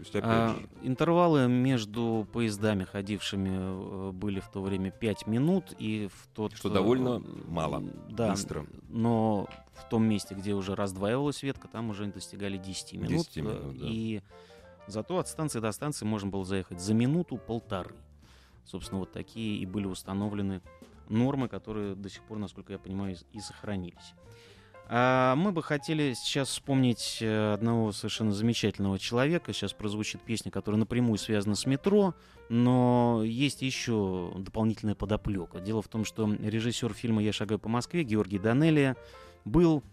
Есть, 0.00 0.16
А, 0.22 0.54
же, 0.54 0.68
интервалы 0.82 1.46
между 1.46 2.26
поездами, 2.32 2.84
ходившими, 2.84 3.50
э, 3.52 4.10
были 4.12 4.40
в 4.40 4.48
то 4.48 4.62
время 4.62 4.90
5 4.90 5.26
минут, 5.26 5.74
и 5.78 6.08
в 6.08 6.26
тот... 6.34 6.56
Что 6.56 6.70
э, 6.70 6.72
довольно 6.72 7.16
м, 7.16 7.44
мало, 7.48 7.82
Да, 8.08 8.30
быстро. 8.30 8.66
но 8.88 9.46
в 9.74 9.88
том 9.88 10.04
месте, 10.04 10.34
где 10.34 10.54
уже 10.54 10.74
раздваивалась 10.74 11.42
ветка, 11.42 11.68
там 11.68 11.90
уже 11.90 12.06
достигали 12.06 12.56
10 12.56 12.94
минут. 12.94 13.10
10 13.10 13.36
э, 13.36 13.40
минут, 13.42 13.78
да. 13.78 13.86
И 13.86 14.22
зато 14.86 15.18
от 15.18 15.28
станции 15.28 15.60
до 15.60 15.70
станции 15.72 16.04
можно 16.06 16.30
было 16.30 16.44
заехать 16.44 16.80
за 16.80 16.94
минуту-полторы. 16.94 17.94
Собственно, 18.64 19.00
вот 19.00 19.12
такие 19.12 19.58
и 19.58 19.66
были 19.66 19.86
установлены 19.86 20.62
нормы, 21.08 21.48
которые 21.48 21.94
до 21.94 22.08
сих 22.08 22.22
пор, 22.22 22.38
насколько 22.38 22.72
я 22.72 22.78
понимаю, 22.78 23.16
и 23.32 23.40
сохранились. 23.40 24.14
А 24.92 25.36
мы 25.36 25.52
бы 25.52 25.62
хотели 25.62 26.14
сейчас 26.14 26.48
вспомнить 26.48 27.18
э, 27.20 27.52
одного 27.52 27.92
совершенно 27.92 28.32
замечательного 28.32 28.98
человека. 28.98 29.52
Сейчас 29.52 29.72
прозвучит 29.72 30.20
песня, 30.20 30.50
которая 30.50 30.80
напрямую 30.80 31.16
связана 31.16 31.54
с 31.54 31.64
метро, 31.64 32.16
но 32.48 33.22
есть 33.24 33.62
еще 33.62 34.32
дополнительная 34.36 34.96
подоплека. 34.96 35.60
Дело 35.60 35.80
в 35.80 35.86
том, 35.86 36.04
что 36.04 36.28
режиссер 36.34 36.92
фильма 36.92 37.22
«Я 37.22 37.32
шагаю 37.32 37.60
по 37.60 37.68
Москве» 37.68 38.02
Георгий 38.02 38.40
Данелия 38.40 38.96
был, 39.44 39.84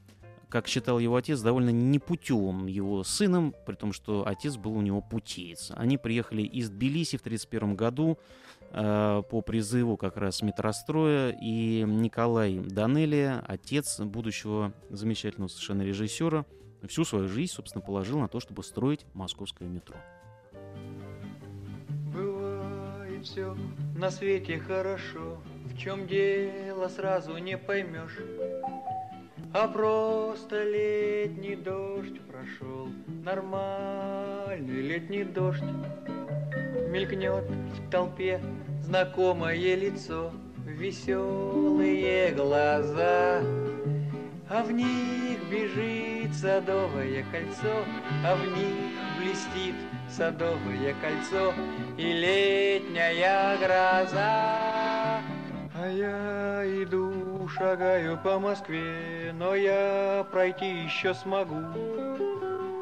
как 0.50 0.68
считал 0.68 0.98
его 0.98 1.16
отец, 1.16 1.42
довольно 1.42 1.70
непутевым 1.70 2.66
его 2.66 3.04
сыном, 3.04 3.54
при 3.68 3.76
том, 3.76 3.94
что 3.94 4.28
отец 4.28 4.58
был 4.58 4.74
у 4.74 4.82
него 4.82 5.02
путеец. 5.02 5.72
Они 5.76 6.00
приехали 6.00 6.42
из 6.42 6.72
Тбилиси 6.72 7.18
в 7.18 7.22
1931 7.22 7.76
году 7.76 8.18
по 8.72 9.42
призыву 9.46 9.98
как 9.98 10.18
раз 10.18 10.42
метростроя, 10.42 11.36
и 11.42 11.84
Николай 11.88 12.60
Данелия, 12.60 13.44
отец 13.48 14.00
будущего 14.00 14.74
замечательного 14.90 15.50
совершенно 15.50 15.82
режиссера, 15.84 16.46
всю 16.88 17.06
свою 17.06 17.28
жизнь, 17.28 17.54
собственно, 17.54 17.84
положил 17.84 18.20
на 18.20 18.28
то, 18.28 18.40
чтобы 18.40 18.64
строить 18.64 19.06
московское 19.14 19.68
метро. 19.68 19.96
Бывает 22.14 23.26
все 23.26 23.56
на 23.96 24.12
свете 24.12 24.60
хорошо, 24.60 25.38
в 25.66 25.78
чем 25.78 26.08
дело 26.08 26.88
сразу 26.88 27.38
не 27.38 27.58
поймешь. 27.58 28.20
А 29.54 29.68
просто 29.68 30.64
летний 30.64 31.56
дождь 31.56 32.20
прошел, 32.28 32.90
нормальный 33.24 34.82
летний 34.82 35.24
дождь. 35.24 35.64
Мелькнет 36.90 37.44
в 37.44 37.90
толпе 37.90 38.42
знакомое 38.88 39.76
лицо, 39.76 40.32
веселые 40.66 42.32
глаза. 42.32 43.42
А 44.50 44.64
в 44.64 44.72
них 44.72 45.40
бежит 45.52 46.34
садовое 46.34 47.26
кольцо, 47.30 47.84
а 48.26 48.36
в 48.36 48.48
них 48.58 48.96
блестит 49.20 49.76
садовое 50.10 50.96
кольцо 51.02 51.54
и 51.98 52.14
летняя 52.14 53.58
гроза. 53.58 55.22
А 55.76 55.90
я 55.90 56.64
иду, 56.82 57.46
шагаю 57.50 58.18
по 58.24 58.40
Москве, 58.40 59.34
но 59.34 59.54
я 59.54 60.26
пройти 60.32 60.84
еще 60.86 61.14
смогу. 61.14 62.37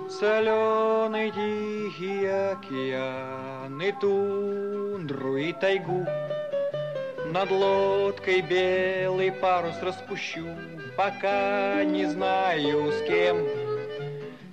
Соленый 0.10 1.32
тихий 1.32 2.28
океан 2.28 3.82
и 3.82 3.92
тундру 3.92 5.36
и 5.38 5.52
тайгу. 5.52 6.06
Над 7.32 7.50
лодкой 7.50 8.42
белый 8.42 9.32
парус 9.32 9.76
распущу, 9.82 10.46
пока 10.96 11.84
не 11.84 12.06
знаю 12.06 12.92
с 12.92 13.02
кем. 13.08 13.38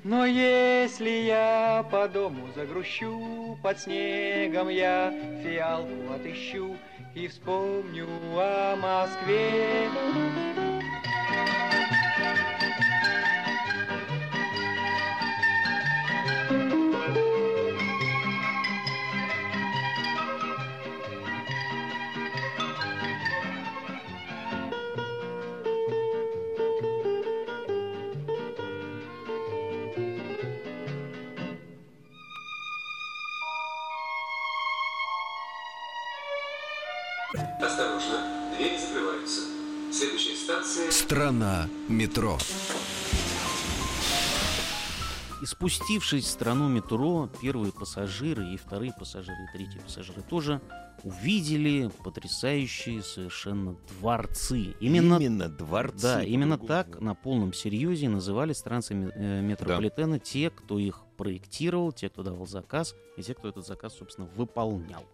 Но 0.04 0.24
если 0.24 1.10
я 1.10 1.86
по 1.90 2.08
дому 2.08 2.48
загрущу, 2.56 3.58
под 3.62 3.78
снегом 3.78 4.68
я 4.68 5.12
фиалку 5.44 6.14
отыщу 6.14 6.76
и 7.14 7.28
вспомню 7.28 8.08
о 8.34 8.76
Москве. 8.76 9.90
Осторожно, 37.62 38.26
двери 38.56 38.76
закрываются. 38.76 39.42
Следующая 39.92 40.34
станция... 40.34 40.90
Страна 40.90 41.68
метро. 41.88 42.36
И 45.40 45.46
спустившись 45.46 46.24
в 46.24 46.28
страну 46.28 46.68
метро, 46.68 47.28
первые 47.40 47.72
пассажиры 47.72 48.52
и 48.52 48.56
вторые 48.56 48.92
пассажиры, 48.92 49.36
и 49.44 49.56
третьи 49.56 49.78
пассажиры 49.78 50.22
тоже 50.22 50.60
увидели 51.04 51.88
потрясающие 52.02 53.00
совершенно 53.00 53.76
дворцы. 53.88 54.74
Именно, 54.80 55.48
дворцы. 55.48 56.02
да, 56.02 56.22
именно 56.24 56.58
по-другому. 56.58 56.92
так 56.92 57.00
на 57.00 57.14
полном 57.14 57.52
серьезе 57.52 58.08
назывались 58.08 58.58
станции 58.58 59.12
э, 59.14 59.40
метрополитена 59.40 60.18
те, 60.18 60.50
кто 60.50 60.80
их 60.80 61.02
проектировал, 61.16 61.92
те, 61.92 62.08
кто 62.08 62.24
давал 62.24 62.46
заказ, 62.46 62.96
и 63.16 63.22
те, 63.22 63.34
кто 63.34 63.48
этот 63.48 63.64
заказ, 63.66 63.96
собственно, 63.96 64.28
выполнял. 64.34 65.04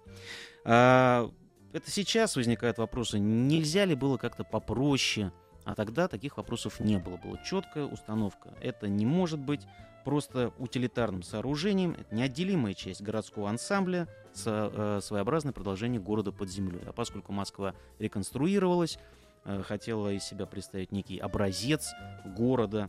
Это 1.73 1.91
сейчас 1.91 2.37
возникают 2.37 2.79
вопросы, 2.79 3.19
нельзя 3.19 3.85
ли 3.85 3.95
было 3.95 4.17
как-то 4.17 4.43
попроще, 4.45 5.33
а 5.65 5.75
тогда 5.75 6.09
таких 6.09 6.39
вопросов 6.39 6.81
не 6.81 6.99
было. 6.99 7.19
Была 7.19 7.37
четкая 7.45 7.85
установка. 7.85 8.55
Это 8.61 8.89
не 8.89 9.05
может 9.05 9.39
быть 9.39 9.67
просто 10.05 10.55
утилитарным 10.59 11.23
сооружением, 11.23 11.95
это 11.99 12.15
неотделимая 12.15 12.73
часть 12.73 13.03
городского 13.03 13.51
ансамбля, 13.51 14.09
э, 14.47 15.01
своеобразное 15.03 15.53
продолжение 15.53 16.01
города 16.01 16.33
под 16.33 16.49
землей. 16.49 16.81
А 16.87 16.93
поскольку 16.93 17.33
Москва 17.33 17.75
реконструировалась, 17.99 18.99
э, 19.45 19.63
хотела 19.63 20.11
из 20.15 20.25
себя 20.25 20.47
представить 20.47 20.93
некий 20.93 21.19
образец 21.19 21.91
города, 22.25 22.89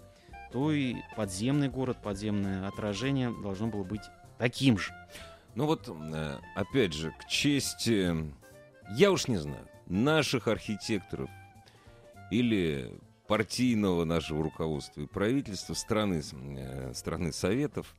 то 0.53 0.71
и 0.71 0.95
подземный 1.17 1.67
город, 1.67 1.97
подземное 2.01 2.65
отражение 2.65 3.34
должно 3.43 3.67
было 3.67 3.84
быть 3.84 4.03
таким 4.38 4.77
же. 4.77 4.93
Ну 5.55 5.65
вот, 5.65 5.89
э, 5.89 6.38
опять 6.55 6.93
же, 6.93 7.11
к 7.19 7.25
чести, 7.27 8.15
я 8.89 9.11
уж 9.11 9.27
не 9.27 9.37
знаю, 9.37 9.67
наших 9.87 10.47
архитекторов 10.47 11.29
или 12.31 12.91
партийного 13.27 14.05
нашего 14.05 14.43
руководства 14.43 15.01
и 15.01 15.05
правительства 15.05 15.73
страны, 15.75 16.21
э, 16.31 16.93
страны 16.95 17.31
Советов, 17.31 17.95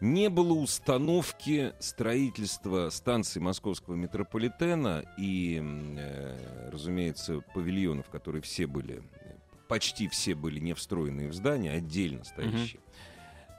не 0.00 0.28
было 0.28 0.52
установки 0.52 1.72
строительства 1.80 2.90
станции 2.90 3.40
московского 3.40 3.94
метрополитена 3.94 5.04
и, 5.16 5.60
э, 5.60 6.70
разумеется, 6.70 7.40
павильонов, 7.54 8.08
которые 8.10 8.42
все 8.42 8.66
были, 8.66 9.02
почти 9.68 10.06
все 10.08 10.34
были 10.34 10.60
не 10.60 10.74
встроенные 10.74 11.28
в 11.28 11.34
здание, 11.34 11.72
а 11.72 11.76
отдельно 11.76 12.24
стоящие. 12.24 12.80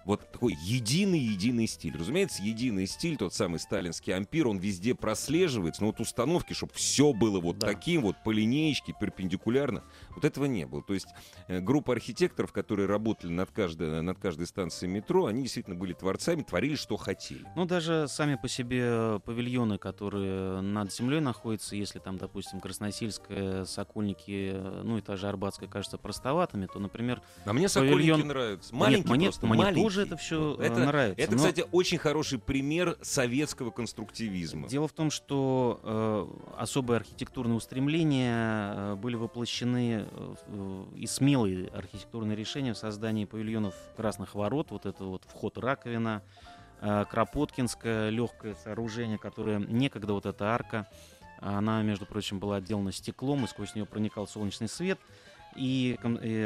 Вот 0.07 0.31
такой 0.31 0.53
единый-единый 0.63 1.67
стиль. 1.67 1.95
Разумеется, 1.97 2.41
единый 2.41 2.87
стиль, 2.87 3.17
тот 3.17 3.33
самый 3.33 3.59
сталинский 3.59 4.13
ампир, 4.15 4.47
он 4.47 4.57
везде 4.57 4.95
прослеживается, 4.95 5.81
но 5.83 5.87
вот 5.87 5.99
установки, 5.99 6.53
чтобы 6.53 6.71
все 6.73 7.13
было 7.13 7.39
вот 7.39 7.59
Да. 7.59 7.67
таким 7.67 8.01
вот 8.01 8.15
по 8.23 8.31
линеечке, 8.31 8.93
перпендикулярно, 8.99 9.83
вот 10.15 10.25
этого 10.25 10.45
не 10.45 10.65
было. 10.65 10.81
То 10.81 10.93
есть 10.93 11.07
э, 11.47 11.59
группа 11.59 11.93
архитекторов, 11.93 12.51
которые 12.53 12.87
работали 12.87 13.31
над 13.31 13.51
каждой, 13.51 14.01
над 14.01 14.17
каждой 14.17 14.47
станцией 14.47 14.91
метро, 14.91 15.25
они 15.27 15.43
действительно 15.43 15.75
были 15.75 15.93
творцами, 15.93 16.41
творили, 16.41 16.75
что 16.75 16.97
хотели. 16.97 17.45
Ну, 17.55 17.65
даже 17.65 18.07
сами 18.07 18.35
по 18.41 18.47
себе 18.47 19.19
павильоны, 19.25 19.77
которые 19.77 20.61
над 20.61 20.93
землей 20.93 21.19
находятся, 21.19 21.75
если 21.75 21.99
там, 21.99 22.17
допустим, 22.17 22.59
Красносельская, 22.61 23.65
Сокольники, 23.65 24.51
э, 24.53 24.81
ну 24.83 24.97
и 24.97 25.01
та 25.01 25.17
же 25.17 25.27
Арбатская 25.27 25.67
кажутся 25.69 25.97
простоватыми, 25.97 26.65
то, 26.67 26.79
например, 26.79 27.21
А 27.45 27.53
мне 27.53 27.67
Сокольники 27.67 28.09
Павильон- 28.11 28.23
нравятся. 28.25 28.73
Нет, 28.73 28.79
Маленькие 28.81 29.13
мне, 29.15 29.25
просто, 29.27 29.45
мне 29.47 29.57
маленькие. 29.57 29.83
тоже 29.83 29.96
это 30.01 30.17
все 30.17 30.55
Это- 30.55 30.79
нравится. 30.79 31.21
Это, 31.21 31.31
но 31.31 31.37
кстати, 31.37 31.65
очень 31.71 31.97
хороший 31.97 32.39
пример 32.39 32.97
советского 33.01 33.71
конструктивизма. 33.71 34.67
Дело 34.67 34.87
в 34.87 34.93
том, 34.93 35.11
что 35.11 35.79
э, 35.83 36.61
особые 36.61 36.97
архитектурные 36.97 37.55
устремления 37.55 38.73
э, 38.75 38.95
были 38.95 39.15
воплощены 39.15 40.07
э, 40.09 40.85
и 40.95 41.07
смелые 41.07 41.67
архитектурные 41.69 42.35
решения 42.35 42.73
в 42.73 42.77
создании 42.77 43.25
павильонов 43.25 43.75
Красных 43.95 44.35
Ворот, 44.35 44.71
вот 44.71 44.85
это 44.85 45.03
вот 45.03 45.23
вход 45.27 45.57
раковина, 45.57 46.21
э, 46.81 47.05
Кропоткинское 47.09 48.09
легкое 48.09 48.55
сооружение, 48.55 49.17
которое 49.17 49.59
некогда 49.59 50.13
вот 50.13 50.25
эта 50.25 50.45
арка, 50.53 50.87
она, 51.39 51.81
между 51.83 52.05
прочим, 52.05 52.39
была 52.39 52.57
отделана 52.57 52.91
стеклом, 52.91 53.45
и 53.45 53.47
сквозь 53.47 53.75
нее 53.75 53.85
проникал 53.85 54.27
солнечный 54.27 54.67
свет. 54.67 54.99
И, 55.57 55.97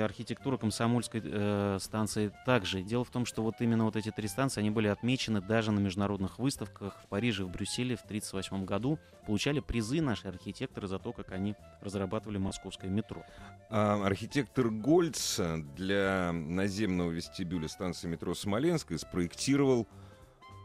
архитектура 0.04 0.58
комсомольской 0.58 1.22
э, 1.24 1.78
станции 1.82 2.32
также. 2.46 2.82
Дело 2.82 3.04
в 3.04 3.10
том, 3.10 3.26
что 3.26 3.44
вот 3.44 3.56
именно 3.60 3.84
вот 3.86 3.96
эти 3.96 4.10
три 4.12 4.28
станции, 4.28 4.62
они 4.62 4.70
были 4.70 4.88
отмечены 4.88 5.42
даже 5.42 5.72
на 5.72 5.80
международных 5.80 6.40
выставках 6.40 6.98
в 7.04 7.08
Париже 7.08 7.44
и 7.44 7.46
в 7.46 7.50
Брюсселе 7.50 7.96
в 7.96 8.04
1938 8.04 8.66
году. 8.66 9.00
Получали 9.28 9.60
призы 9.60 10.02
наши 10.02 10.28
архитекторы 10.28 10.88
за 10.88 10.98
то, 10.98 11.12
как 11.12 11.32
они 11.32 11.56
разрабатывали 11.82 12.38
московское 12.38 12.90
метро. 12.90 13.24
А 13.70 14.02
архитектор 14.06 14.70
Гольц 14.70 15.40
для 15.76 16.32
наземного 16.32 17.12
вестибюля 17.12 17.68
станции 17.68 18.08
метро 18.08 18.34
Смоленская 18.34 18.98
спроектировал, 18.98 19.88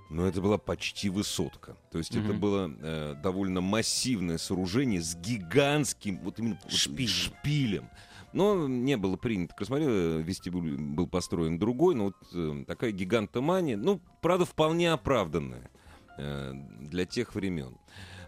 ну, 0.09 0.25
это 0.25 0.41
была 0.41 0.57
почти 0.57 1.11
высотка. 1.11 1.77
То 1.91 1.99
есть 1.99 2.13
это 2.13 2.29
Мгм. 2.29 2.41
было 2.41 2.73
э, 2.81 3.15
довольно 3.23 3.61
массивное 3.61 4.39
сооружение 4.39 5.01
с 5.01 5.17
гигантским 5.17 6.19
вот 6.21 6.39
именно 6.39 6.59
вот 6.63 6.73
Шпилем. 6.73 7.91
Но 8.37 8.68
не 8.68 8.99
было 8.99 9.16
принято. 9.16 9.53
Как 9.55 9.62
рассмотрел, 9.62 10.18
вестибюль 10.18 10.76
был 10.76 11.07
построен 11.07 11.59
другой, 11.59 11.95
но 11.95 12.05
вот 12.05 12.16
э, 12.34 12.64
такая 12.66 12.93
гигантомания, 12.93 13.78
ну, 13.78 13.99
правда, 14.20 14.45
вполне 14.45 14.93
оправданная 14.93 15.70
э, 16.18 16.53
для 16.80 17.07
тех 17.07 17.34
времен. 17.34 17.78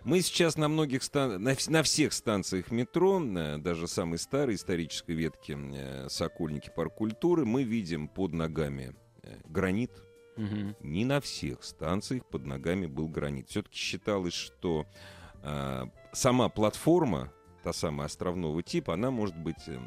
Мы 0.05 0.23
сейчас 0.23 0.57
на 0.57 0.69
многих 0.69 1.03
стан... 1.03 1.43
на, 1.43 1.55
на 1.67 1.83
всех 1.83 2.15
станциях 2.15 2.71
метро, 2.71 3.23
э, 3.23 3.59
даже 3.59 3.87
самой 3.87 4.19
старой 4.19 4.55
исторической 4.55 5.13
ветки 5.13 5.55
э, 5.55 6.09
Сокольники 6.09 6.73
парк 6.75 6.95
культуры, 6.95 7.45
мы 7.45 7.65
видим 7.65 8.09
под 8.09 8.33
ногами 8.33 8.95
э, 9.23 9.37
гранит. 9.45 9.93
Не 10.81 11.05
на 11.05 11.21
всех 11.21 11.63
станциях 11.65 12.25
под 12.25 12.47
ногами 12.47 12.87
был 12.87 13.09
гранит. 13.09 13.51
Все-таки 13.51 13.77
считалось, 13.77 14.33
что 14.33 14.87
э, 15.43 15.83
сама 16.15 16.49
платформа, 16.49 17.31
та 17.69 17.75
самая 17.75 18.07
островного 18.07 18.63
типа, 18.63 18.95
она 18.95 19.11
может 19.11 19.37
быть 19.37 19.69
эм, 19.69 19.87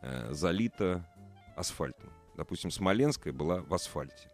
э, 0.00 0.32
залита 0.32 1.06
асфальтом. 1.56 2.08
Допустим, 2.38 2.70
Смоленская 2.70 3.34
была 3.34 3.60
в 3.60 3.74
асфальте. 3.74 4.30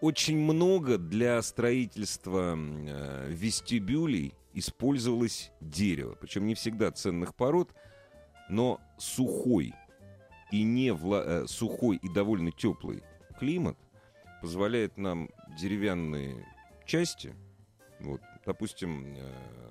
Очень 0.00 0.38
много 0.38 0.96
для 0.96 1.42
строительства 1.42 2.56
э, 2.56 3.28
вестибюлей 3.28 4.32
использовалось 4.54 5.52
дерево. 5.60 6.16
Причем 6.18 6.46
не 6.46 6.54
всегда 6.54 6.90
ценных 6.92 7.34
пород, 7.34 7.74
но 8.48 8.80
сухой 8.96 9.74
и 10.50 10.62
не 10.62 10.94
вла- 10.94 11.42
э, 11.42 11.46
сухой 11.46 11.98
и 11.98 12.08
довольно 12.08 12.52
теплый 12.52 13.02
климат 13.38 13.76
позволяет 14.40 14.96
нам 14.96 15.28
деревянные 15.60 16.48
части, 16.86 17.34
вот, 18.00 18.22
допустим, 18.46 19.14
э, 19.14 19.62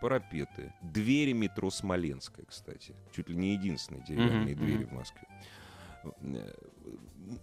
парапеты, 0.00 0.72
двери 0.82 1.32
метро 1.32 1.70
Смоленская, 1.70 2.44
кстати, 2.46 2.94
чуть 3.14 3.28
ли 3.28 3.36
не 3.36 3.52
единственные 3.52 4.04
деревянные 4.04 4.54
Мгм, 4.54 4.64
двери 4.64 4.84
в 4.84 4.92
Москве. 4.92 5.28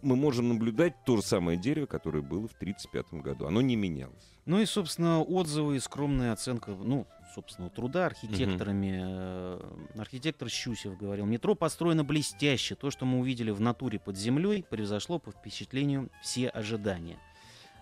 Мы 0.02 0.16
можем 0.16 0.50
наблюдать 0.50 0.96
то 1.06 1.18
же 1.18 1.22
самое 1.22 1.58
дерево, 1.58 1.86
которое 1.86 2.22
было 2.22 2.48
в 2.48 2.54
1935 2.54 3.22
году. 3.22 3.46
Оно 3.46 3.62
не 3.62 3.76
менялось. 3.76 4.34
Ну 4.46 4.60
и, 4.60 4.66
собственно, 4.66 5.22
отзывы 5.22 5.78
и 5.78 5.80
скромная 5.80 6.34
оценка, 6.34 6.72
ну, 6.72 7.06
собственно, 7.36 7.70
труда 7.70 8.08
архитекторами. 8.08 9.00
Э, 9.02 9.60
Архитектор 9.98 10.50
Щусев 10.50 10.98
говорил, 10.98 11.26
метро 11.26 11.54
построено 11.54 12.04
блестяще. 12.04 12.76
То, 12.76 12.90
что 12.90 13.06
мы 13.06 13.20
увидели 13.20 13.52
в 13.52 13.62
натуре 13.62 14.00
под 14.00 14.18
землей, 14.18 14.64
превзошло 14.68 15.20
по 15.20 15.32
впечатлению 15.32 16.10
все 16.22 16.48
ожидания. 16.50 17.20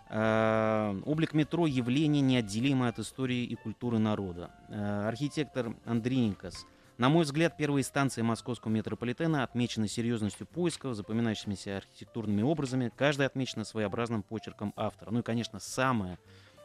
Э, 0.10 1.02
Облик 1.06 1.34
метро– 1.34 1.66
явление, 1.68 2.22
неотделимое 2.22 2.90
от 2.90 3.00
истории 3.00 3.44
и 3.44 3.56
культуры 3.56 3.98
народа. 3.98 4.52
Э, 4.70 5.08
Архитектор 5.08 5.76
Андреенкос. 5.86 6.66
На 6.98 7.10
мой 7.10 7.26
взгляд, 7.26 7.58
первые 7.58 7.84
станции 7.84 8.22
московского 8.22 8.72
метрополитена 8.72 9.44
отмечены 9.44 9.88
серьезностью 9.88 10.48
поисков, 10.48 10.96
запоминающимися 10.96 11.78
архитектурными 11.78 12.42
образами. 12.42 12.92
Каждая 12.96 13.28
отмечена 13.28 13.66
своеобразным 13.66 14.24
почерком 14.24 14.74
автора. 14.78 15.12
Ну 15.12 15.20
и, 15.20 15.24
конечно, 15.24 15.60
самое 15.60 16.18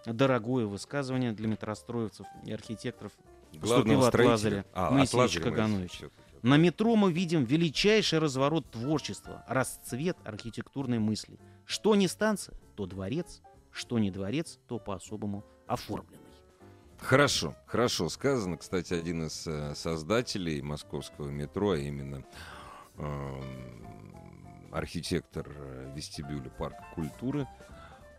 дорогое 0.06 0.66
высказывание 0.66 1.32
для 1.32 1.48
метростроевцев 1.48 2.26
и 2.44 2.52
архитекторов 2.52 3.12
Поступило 3.60 4.06
от 4.08 4.14
Лазаря. 4.14 4.64
А, 4.72 5.02
от 5.02 5.12
Лазаря 5.12 5.42
Кагановича. 5.42 5.96
всё-таки. 5.96 6.29
На 6.42 6.56
метро 6.56 6.96
мы 6.96 7.12
видим 7.12 7.44
величайший 7.44 8.18
разворот 8.18 8.70
творчества, 8.70 9.44
расцвет 9.46 10.16
архитектурной 10.24 10.98
мысли. 10.98 11.38
Что 11.66 11.94
не 11.94 12.08
станция, 12.08 12.56
то 12.76 12.86
дворец, 12.86 13.42
что 13.70 13.98
не 13.98 14.10
дворец, 14.10 14.58
то 14.66 14.78
по-особому 14.78 15.44
оформленный. 15.66 16.18
Хорошо, 16.98 17.54
хорошо 17.66 18.08
сказано. 18.08 18.56
Кстати, 18.56 18.94
один 18.94 19.26
из 19.26 19.46
э, 19.46 19.74
создателей 19.74 20.60
московского 20.60 21.28
метро, 21.30 21.72
а 21.72 21.78
именно 21.78 22.24
эм, 22.96 23.86
архитектор 24.70 25.46
э, 25.48 25.92
вестибюля 25.94 26.50
парка 26.50 26.84
культуры, 26.94 27.46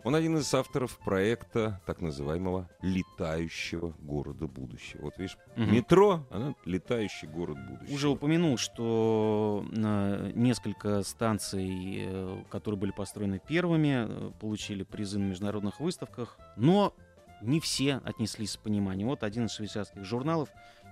он 0.04 0.16
один 0.16 0.38
из 0.38 0.54
авторов 0.54 0.98
проекта 1.00 1.82
так 1.86 2.02
называемого 2.02 2.70
летающего 2.82 3.94
города 4.00 4.48
будущего. 4.48 5.02
Вот 5.04 5.18
видишь, 5.18 5.38
Мгм. 5.56 5.74
метро, 5.74 6.26
она 6.30 6.56
летающий 6.66 7.28
город 7.28 7.58
будущего. 7.68 7.94
Уже 7.94 8.10
упомянул, 8.10 8.58
что 8.58 9.66
э, 9.72 10.32
несколько 10.36 11.04
станций, 11.04 12.06
э, 12.06 12.44
которые 12.50 12.80
были 12.80 12.92
построены 12.92 13.40
первыми, 13.40 14.06
э, 14.08 14.32
получили 14.40 14.84
призы 14.84 15.20
на 15.20 15.26
международных 15.26 15.80
выставках, 15.80 16.38
но 16.56 16.94
не 17.42 17.60
все 17.60 18.02
отнеслись 18.04 18.52
с 18.52 18.58
пониманием. 18.58 19.08
Вот 19.10 19.24
один 19.24 19.46
из 19.46 19.54
швейцарских 19.54 20.04
журналов 20.06 20.50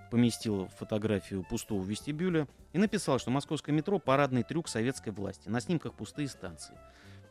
поместил 0.09 0.67
фотографию 0.79 1.43
пустого 1.47 1.83
вестибюля 1.83 2.47
и 2.73 2.79
написал, 2.79 3.19
что 3.19 3.29
московское 3.29 3.75
метро– 3.75 3.99
парадный 3.99 4.41
трюк 4.43 4.67
советской 4.67 5.11
власти. 5.11 5.49
На 5.49 5.61
снимках 5.61 5.93
пустые 5.93 6.27
станции. 6.27 6.75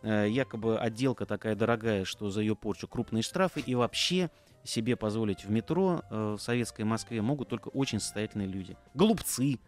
Э, 0.03 0.27
Якобы 0.29 0.79
отделка 0.79 1.27
такая 1.27 1.55
дорогая, 1.55 2.05
что 2.05 2.31
за 2.31 2.41
ее 2.41 2.55
порчу 2.57 2.89
крупные 2.89 3.23
штрафы. 3.23 3.61
И 3.61 3.75
вообще 3.75 4.31
себе 4.65 4.97
позволить 4.97 5.45
в 5.45 5.51
метро 5.51 6.03
э, 6.11 6.37
в 6.39 6.41
советской 6.41 6.83
Москве 6.83 7.23
могут 7.23 7.49
только 7.49 7.69
очень 7.69 8.01
состоятельные 8.01 8.49
люди. 8.49 8.77
Голубцы. 8.95 9.59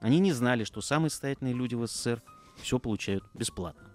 Они 0.00 0.18
не 0.18 0.32
знали, 0.32 0.64
что 0.64 0.80
самые 0.80 1.10
состоятельные 1.10 1.54
люди 1.54 1.74
в 1.74 1.86
СССР 1.86 2.22
все 2.56 2.78
получают 2.78 3.24
бесплатно. 3.34 3.90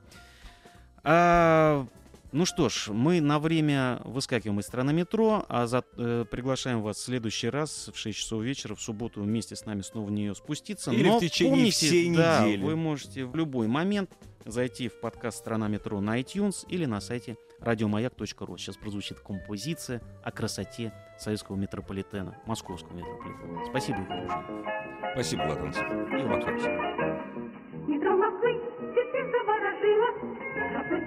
А, 1.03 1.85
ну 2.31 2.45
что 2.45 2.69
ж, 2.69 2.89
мы 2.89 3.21
на 3.21 3.39
время 3.39 4.01
выскакиваем 4.05 4.59
из 4.59 4.65
страны 4.65 4.93
метро, 4.93 5.45
а 5.49 5.65
за- 5.67 5.83
э, 5.97 6.25
приглашаем 6.29 6.81
вас 6.81 6.97
в 6.97 7.01
следующий 7.03 7.49
раз 7.49 7.89
в 7.93 7.97
6 7.97 8.17
часов 8.19 8.43
вечера 8.43 8.75
в 8.75 8.81
субботу 8.81 9.21
вместе 9.21 9.55
с 9.55 9.65
нами 9.65 9.81
снова 9.81 10.05
в 10.07 10.11
нее 10.11 10.35
спуститься. 10.35 10.91
Или 10.91 11.07
Но 11.09 11.17
в 11.17 11.21
течение 11.21 11.55
помните, 11.55 11.71
всей 11.87 12.15
да, 12.15 12.45
недели. 12.45 12.63
вы 12.63 12.75
можете 12.75 13.25
в 13.25 13.35
любой 13.35 13.67
момент 13.67 14.11
зайти 14.45 14.87
в 14.89 14.99
подкаст 14.99 15.37
«Страна 15.39 15.67
метро» 15.67 15.99
на 16.01 16.19
iTunes 16.19 16.65
или 16.67 16.85
на 16.85 17.01
сайте 17.01 17.35
радиомаяк.ру. 17.59 18.57
Сейчас 18.57 18.77
прозвучит 18.77 19.19
композиция 19.19 20.01
о 20.23 20.31
красоте 20.31 20.93
советского 21.19 21.55
метрополитена, 21.57 22.37
московского 22.45 22.95
метрополитена. 22.95 23.65
Спасибо, 23.69 23.99
Игорь. 24.03 25.11
Спасибо, 25.13 25.41
Влад 25.43 25.59
Антипов. 25.63 25.91
И 26.13 26.23
вам 26.23 26.39
Пока. 26.39 28.28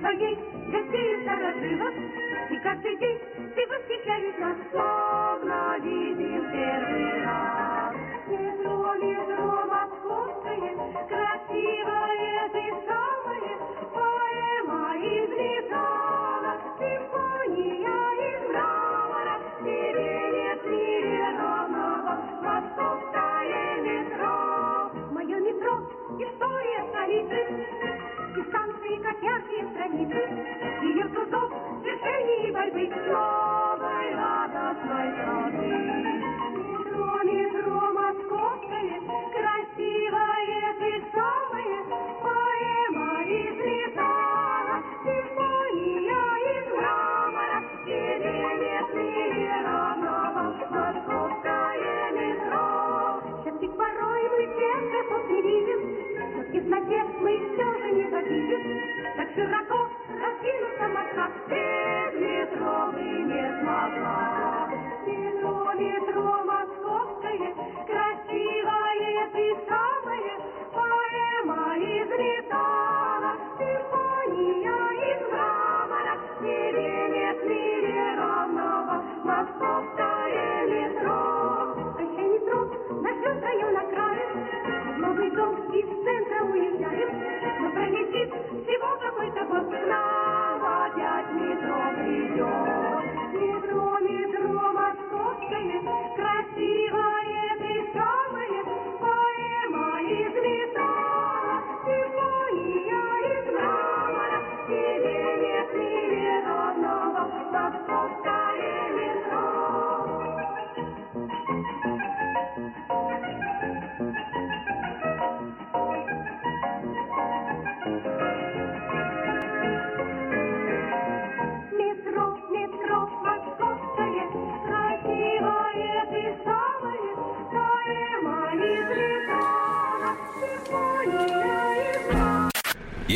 Красой 0.02 0.16
своей 0.16 0.34
гостей 0.70 1.24
дорожила. 1.24 1.90
И 2.50 2.58
каждый 2.58 2.96
день 2.98 3.18
ты 3.54 3.66
восхищаешь 3.66 4.38
нас, 4.38 4.56
словно 4.70 5.78
видим 5.82 6.44
первый 6.52 7.24
раз. 7.24 7.94
Метро, 8.28 8.94
метро 8.94 9.41
борьбы 32.52 32.88
новой 33.06 34.14
радостной 34.14 35.08
страны. 35.12 36.22
Метро, 37.22 37.80
московское, 37.92 39.00
красивое 39.32 40.74
ты 40.80 40.90
самое, 41.14 41.78
поэма 42.20 43.22
из 43.22 43.56
металла, 43.62 44.82
симфония 45.04 46.28
из 46.50 46.66
мрамора, 46.76 47.58
тебе 47.84 48.36
нет 48.60 48.88
московское 50.74 52.10
метро. 52.10 53.22
Все-таки 53.42 53.68
мы 53.68 54.46
всех 54.52 54.82
не 55.30 55.42
видим, 55.42 55.80
в 56.38 56.52
тесноте 56.52 57.04
мы 57.20 57.32
все 57.54 57.66
же 57.78 57.92
не 57.92 58.10
завидим, 58.10 59.01
широко 59.34 59.88
раскинута 60.20 60.88
Москва, 60.88 61.26
без 61.48 62.12
метро 62.20 62.92
не 63.30 63.44
смогла. 63.60 64.68
Метро, 65.06 65.72
метро 65.74 66.44
московское, 66.44 66.61